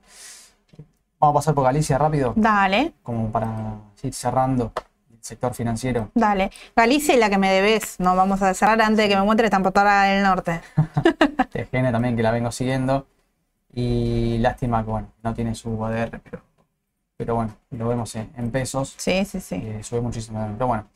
[1.20, 4.72] Vamos a pasar por Galicia rápido, Dale, como para ir cerrando
[5.12, 6.10] el sector financiero.
[6.16, 6.50] dale.
[6.76, 8.00] Galicia y la que me debes.
[8.00, 10.62] No vamos a cerrar antes de que me muestre transportadora del norte.
[11.52, 13.06] TGN también, que la vengo siguiendo.
[13.72, 16.42] Y lástima que, bueno, no tiene su ADR, pero,
[17.18, 18.96] pero bueno, lo vemos en, en pesos.
[18.98, 19.56] Sí, sí, sí.
[19.64, 20.44] eh, sube muchísimo.
[20.54, 20.88] Pero bueno,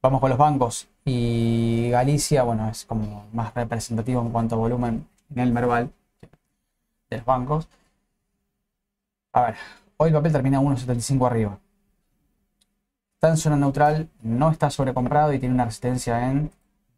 [0.00, 0.88] vamos con los bancos.
[1.10, 5.90] Y Galicia, bueno, es como más representativo en cuanto a volumen en el Merval
[7.08, 7.66] de los bancos.
[9.32, 9.56] A ver,
[9.96, 11.58] hoy el papel termina 1.75 arriba.
[13.14, 16.50] Está en zona neutral, no está sobrecomprado y tiene una resistencia en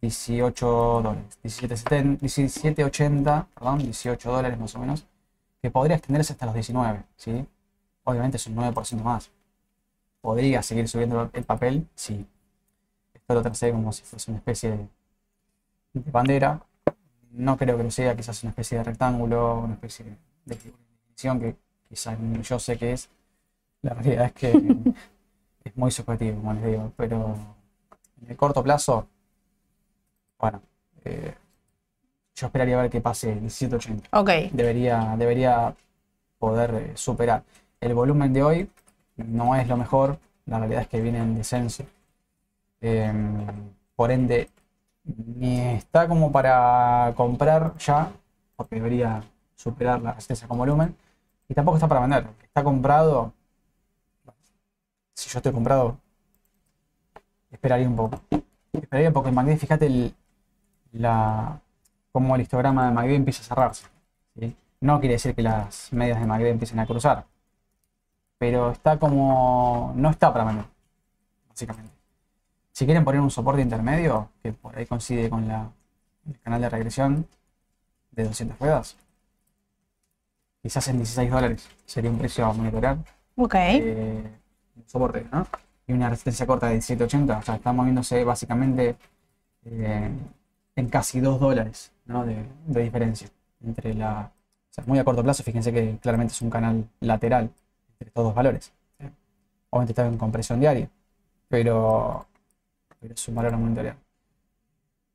[0.03, 1.39] 18 dólares.
[1.45, 5.07] 17.70 17.80, perdón, 18 dólares más o menos,
[5.63, 7.47] que podría extenderse hasta los 19, ¿sí?
[8.03, 9.31] Obviamente es un 9% más.
[10.21, 12.27] Podría seguir subiendo el papel esto
[13.35, 14.89] lo tracé como si fuese una especie de,
[15.95, 16.61] de bandera.
[17.33, 20.17] No creo que lo sea, quizás una especie de rectángulo, una especie de
[20.57, 21.57] definición que
[21.89, 23.09] quizás yo sé qué es.
[23.83, 24.53] La realidad es que
[25.65, 27.37] es muy subjetivo, como les digo, pero
[28.23, 29.07] en el corto plazo,
[30.39, 30.63] bueno,
[31.05, 31.35] eh,
[32.35, 35.75] yo esperaría ver que pase el 1780 Ok, debería, debería
[36.39, 37.43] poder eh, superar.
[37.81, 38.71] El volumen de hoy
[39.17, 41.85] no es lo mejor, la realidad es que viene en descenso.
[42.81, 43.47] Em,
[43.97, 44.51] por ende,
[45.05, 48.13] ni está como para comprar ya,
[48.57, 49.23] porque debería
[49.57, 50.97] superar la resistencia con volumen,
[51.49, 52.27] y tampoco está para vender.
[52.43, 53.33] Está comprado,
[55.15, 55.99] si yo estoy comprado,
[57.51, 58.21] esperaría un poco.
[58.73, 60.15] Esperaría porque en MACD, fíjate el,
[60.93, 61.61] la,
[62.13, 63.87] cómo el histograma de MACD empieza a cerrarse.
[64.81, 67.27] No quiere decir que las medias de MACD empiecen a cruzar.
[68.39, 69.93] Pero está como.
[69.97, 70.65] No está para vender.
[71.49, 72.00] Básicamente.
[72.81, 75.71] Si quieren poner un soporte intermedio, que por ahí coincide con la,
[76.27, 77.29] el canal de regresión
[78.11, 78.97] de 200 ruedas,
[80.63, 82.97] quizás en 16 dólares sería un precio a monitorear.
[83.37, 83.55] ok.
[83.55, 84.25] Eh,
[84.87, 85.47] soporte, ¿no?
[85.87, 87.37] Y una resistencia corta de 1780.
[87.37, 88.97] O sea, está moviéndose básicamente
[89.67, 90.11] eh,
[90.75, 92.25] en casi 2 dólares ¿no?
[92.25, 93.29] de, de diferencia
[93.63, 94.33] entre la.
[94.71, 97.51] O sea, muy a corto plazo, fíjense que claramente es un canal lateral
[97.93, 98.73] entre estos dos valores.
[99.69, 100.89] Obviamente está en compresión diaria,
[101.47, 102.27] pero,
[103.01, 103.97] pero es un valor a monitorear.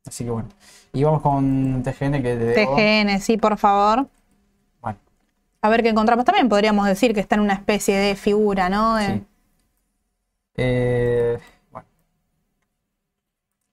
[0.05, 0.49] Así que bueno.
[0.93, 2.75] Y vamos con TGN que te debo.
[2.75, 4.07] TGN, sí, por favor.
[4.81, 4.99] Bueno,
[5.61, 6.25] A ver qué encontramos.
[6.25, 8.95] También podríamos decir que está en una especie de figura, ¿no?
[8.95, 9.25] De- Sí.
[10.57, 11.37] Eh,
[11.71, 11.87] bueno.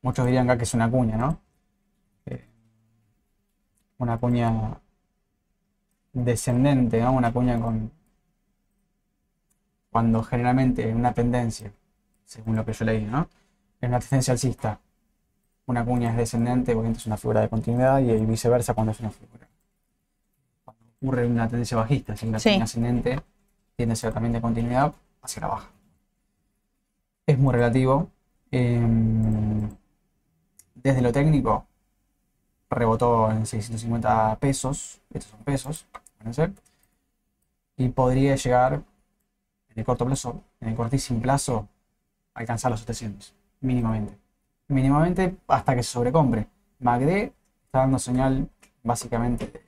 [0.02, 1.40] Muchos dirían acá que es una cuña, ¿no?
[2.26, 2.44] Eh,
[3.98, 4.80] una cuña
[6.12, 7.12] descendente, ¿no?
[7.12, 7.90] Una cuña con...
[9.90, 11.70] Cuando generalmente en una tendencia,
[12.24, 13.28] según lo que yo leí, ¿no?
[13.82, 14.80] En una tendencia alcista,
[15.66, 19.10] una cuña es descendente, obviamente es una figura de continuidad y viceversa cuando es una
[19.10, 19.46] figura.
[20.64, 22.52] Cuando ocurre una tendencia bajista, si una Sí.
[22.52, 23.20] cuña ascendente
[23.76, 25.68] tiende a ser también de continuidad hacia la baja
[27.26, 28.10] es muy relativo.
[28.50, 29.68] Em,
[30.74, 31.66] desde lo técnico,
[32.68, 36.52] rebotó en 650 pesos, estos son pesos, acuérdense,
[37.76, 38.82] y podría llegar en
[39.76, 41.68] el corto plazo, en el cortísimo plazo,
[42.34, 44.16] a alcanzar los 700, mínimamente.
[44.68, 46.46] Mínimamente hasta que se sobrecompre.
[46.80, 47.32] MACD
[47.64, 48.48] está dando señal
[48.82, 49.64] básicamente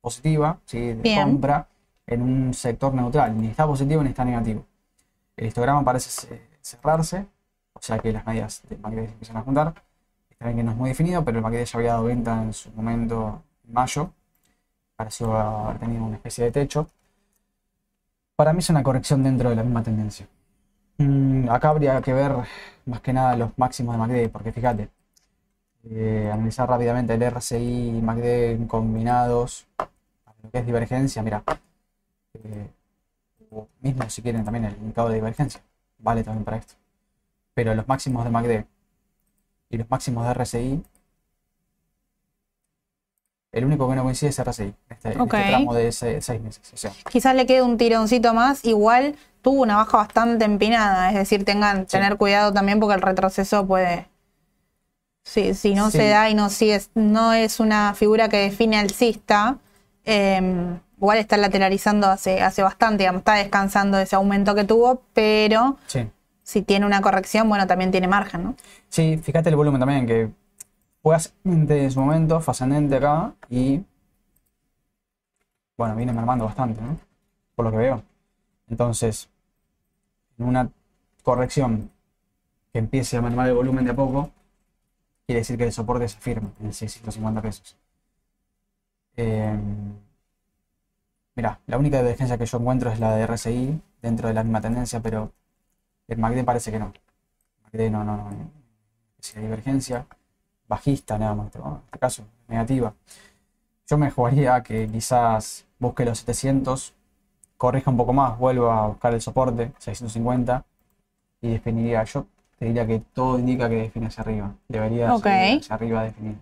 [0.00, 0.78] positiva, ¿sí?
[0.80, 1.22] de Bien.
[1.24, 1.66] compra
[2.06, 4.64] en un sector neutral, ni está positivo ni está negativo.
[5.36, 7.26] El histograma parece ce- cerrarse,
[7.72, 9.74] o sea que las medias de MACD se empiezan a juntar.
[10.30, 12.52] Está bien que no es muy definido, pero el MACD ya había dado venta en
[12.52, 14.10] su momento en mayo.
[14.96, 16.86] Pareció haber tenido una especie de techo.
[18.36, 20.26] Para mí es una corrección dentro de la misma tendencia.
[20.98, 22.32] Mm, acá habría que ver
[22.86, 24.88] más que nada los máximos de MACD, porque fíjate,
[25.90, 27.56] eh, analizar rápidamente el RSI
[27.98, 29.66] y MACD combinados,
[30.42, 31.42] lo que es divergencia, mira,
[32.34, 32.68] eh,
[33.50, 35.60] o mismo si quieren también el indicador de divergencia,
[35.98, 36.74] vale también para esto.
[37.54, 38.64] Pero los máximos de MACD
[39.70, 40.82] y los máximos de RSI,
[43.52, 45.16] el único que no coincide es RSI, este, este
[45.48, 46.72] tramo de ese- seis meses.
[46.72, 48.64] O sea, Quizás le quede un tironcito más.
[48.64, 49.14] Igual
[49.44, 51.10] tuvo una baja bastante empinada.
[51.10, 51.92] Es decir, tengan Sí.
[51.98, 54.08] tener cuidado también porque el retroceso puede.
[55.22, 55.98] Sí, si no Sí.
[55.98, 59.58] se da y no, sigue, no es una figura que define alcista,
[60.04, 65.02] eh, igual está lateralizando hace, hace bastante, digamos, está descansando de ese aumento que tuvo,
[65.14, 66.10] pero sí.
[66.42, 68.54] si tiene una corrección, bueno, también tiene margen, ¿no?
[68.88, 70.30] Sí, fíjate el volumen también, que
[71.02, 73.82] fue ascendente en su momento, fue ascendente acá y
[75.76, 76.98] bueno, viene mermando bastante, ¿no?
[77.56, 78.02] Por lo que veo.
[78.68, 79.28] Entonces,
[80.38, 80.70] en una
[81.22, 81.90] corrección
[82.72, 84.30] que empiece a mermar el volumen de a poco,
[85.26, 87.76] quiere decir que el soporte se firma en 650 pesos.
[89.16, 89.56] Eh,
[91.36, 94.60] Mira, la única diferencia que yo encuentro es la de RSI dentro de la misma
[94.60, 95.32] tendencia, pero
[96.08, 96.92] el MACD parece que no.
[97.64, 98.50] MACD no, no, no.
[99.20, 100.06] Si hay divergencia,
[100.68, 102.94] bajista nada más, en este caso, negativa.
[103.88, 106.94] Yo me jugaría que quizás busque los 700,
[107.56, 110.64] corrija un poco más, vuelva a buscar el soporte, 650,
[111.40, 112.04] y definiría.
[112.04, 112.26] Yo
[112.58, 114.52] te diría que todo indica que define hacia arriba.
[114.68, 115.24] Debería Ok.
[115.24, 116.36] seguir hacia arriba definir.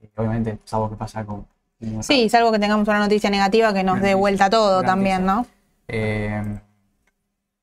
[0.00, 1.46] Y obviamente, salvo que pasa con.
[2.00, 5.24] Sí, salvo que tengamos una noticia negativa que nos Una dé noticia, vuelta todo también,
[5.24, 5.42] noticia.
[5.42, 5.46] ¿no?
[5.88, 6.60] Eh,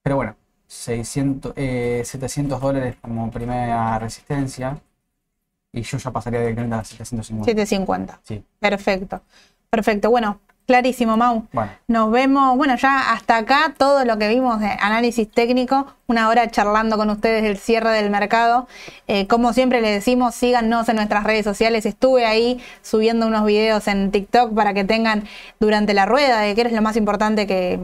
[0.02, 0.36] pero bueno,
[0.68, 4.78] 600, eh, 700 dólares como primera resistencia.
[5.74, 7.46] Y yo ya pasaría directamente a 750.
[7.52, 8.20] 750.
[8.24, 9.22] Sí, Perfecto.
[9.70, 10.10] Perfecto.
[10.10, 11.48] Bueno, clarísimo, Mau.
[11.52, 11.72] bueno.
[11.88, 16.50] Nos vemos, bueno, ya hasta acá todo lo que vimos de análisis técnico, una hora
[16.50, 18.68] charlando con ustedes del cierre del mercado.
[19.08, 21.86] Eh, como siempre les decimos, síganos en nuestras redes sociales.
[21.86, 25.24] Estuve ahí subiendo unos videos en TikTok para que tengan
[25.60, 27.80] durante la rueda de qué es lo más importante que,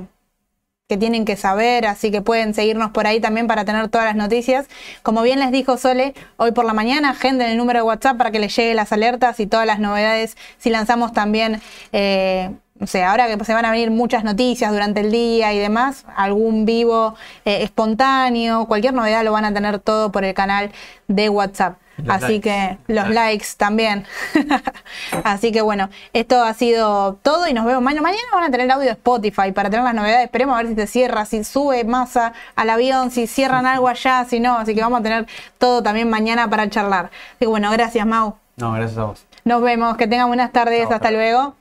[0.92, 4.18] que tienen que saber, así que pueden seguirnos por ahí también para tener todas las
[4.18, 4.68] noticias.
[5.04, 8.30] Como bien les dijo Sole, hoy por la mañana, agenden el número de WhatsApp para
[8.32, 10.36] que les llegue las alertas y todas las novedades.
[10.58, 11.62] Si lanzamos también,
[11.94, 12.52] eh,
[12.82, 16.04] no sé, ahora que se van a venir muchas noticias durante el día y demás,
[16.16, 17.14] algún vivo
[17.46, 20.72] eh, espontáneo, cualquier novedad lo van a tener todo por el canal
[21.08, 21.78] de WhatsApp.
[21.98, 22.42] Los Así likes.
[22.42, 24.08] que los likes también.
[25.24, 28.02] Así que bueno, esto ha sido todo y nos vemos mañana.
[28.02, 30.26] Mañana van a tener el audio de Spotify para tener las novedades.
[30.26, 34.26] Esperemos a ver si se cierra, si sube masa al avión, si cierran algo allá,
[34.28, 34.58] si no.
[34.58, 35.28] Así que vamos a tener
[35.60, 37.06] todo también mañana para charlar.
[37.06, 38.38] Así que bueno, gracias Mau.
[38.56, 39.28] No, gracias a vos.
[39.44, 41.61] Nos vemos, que tengan buenas tardes, Chao, hasta luego.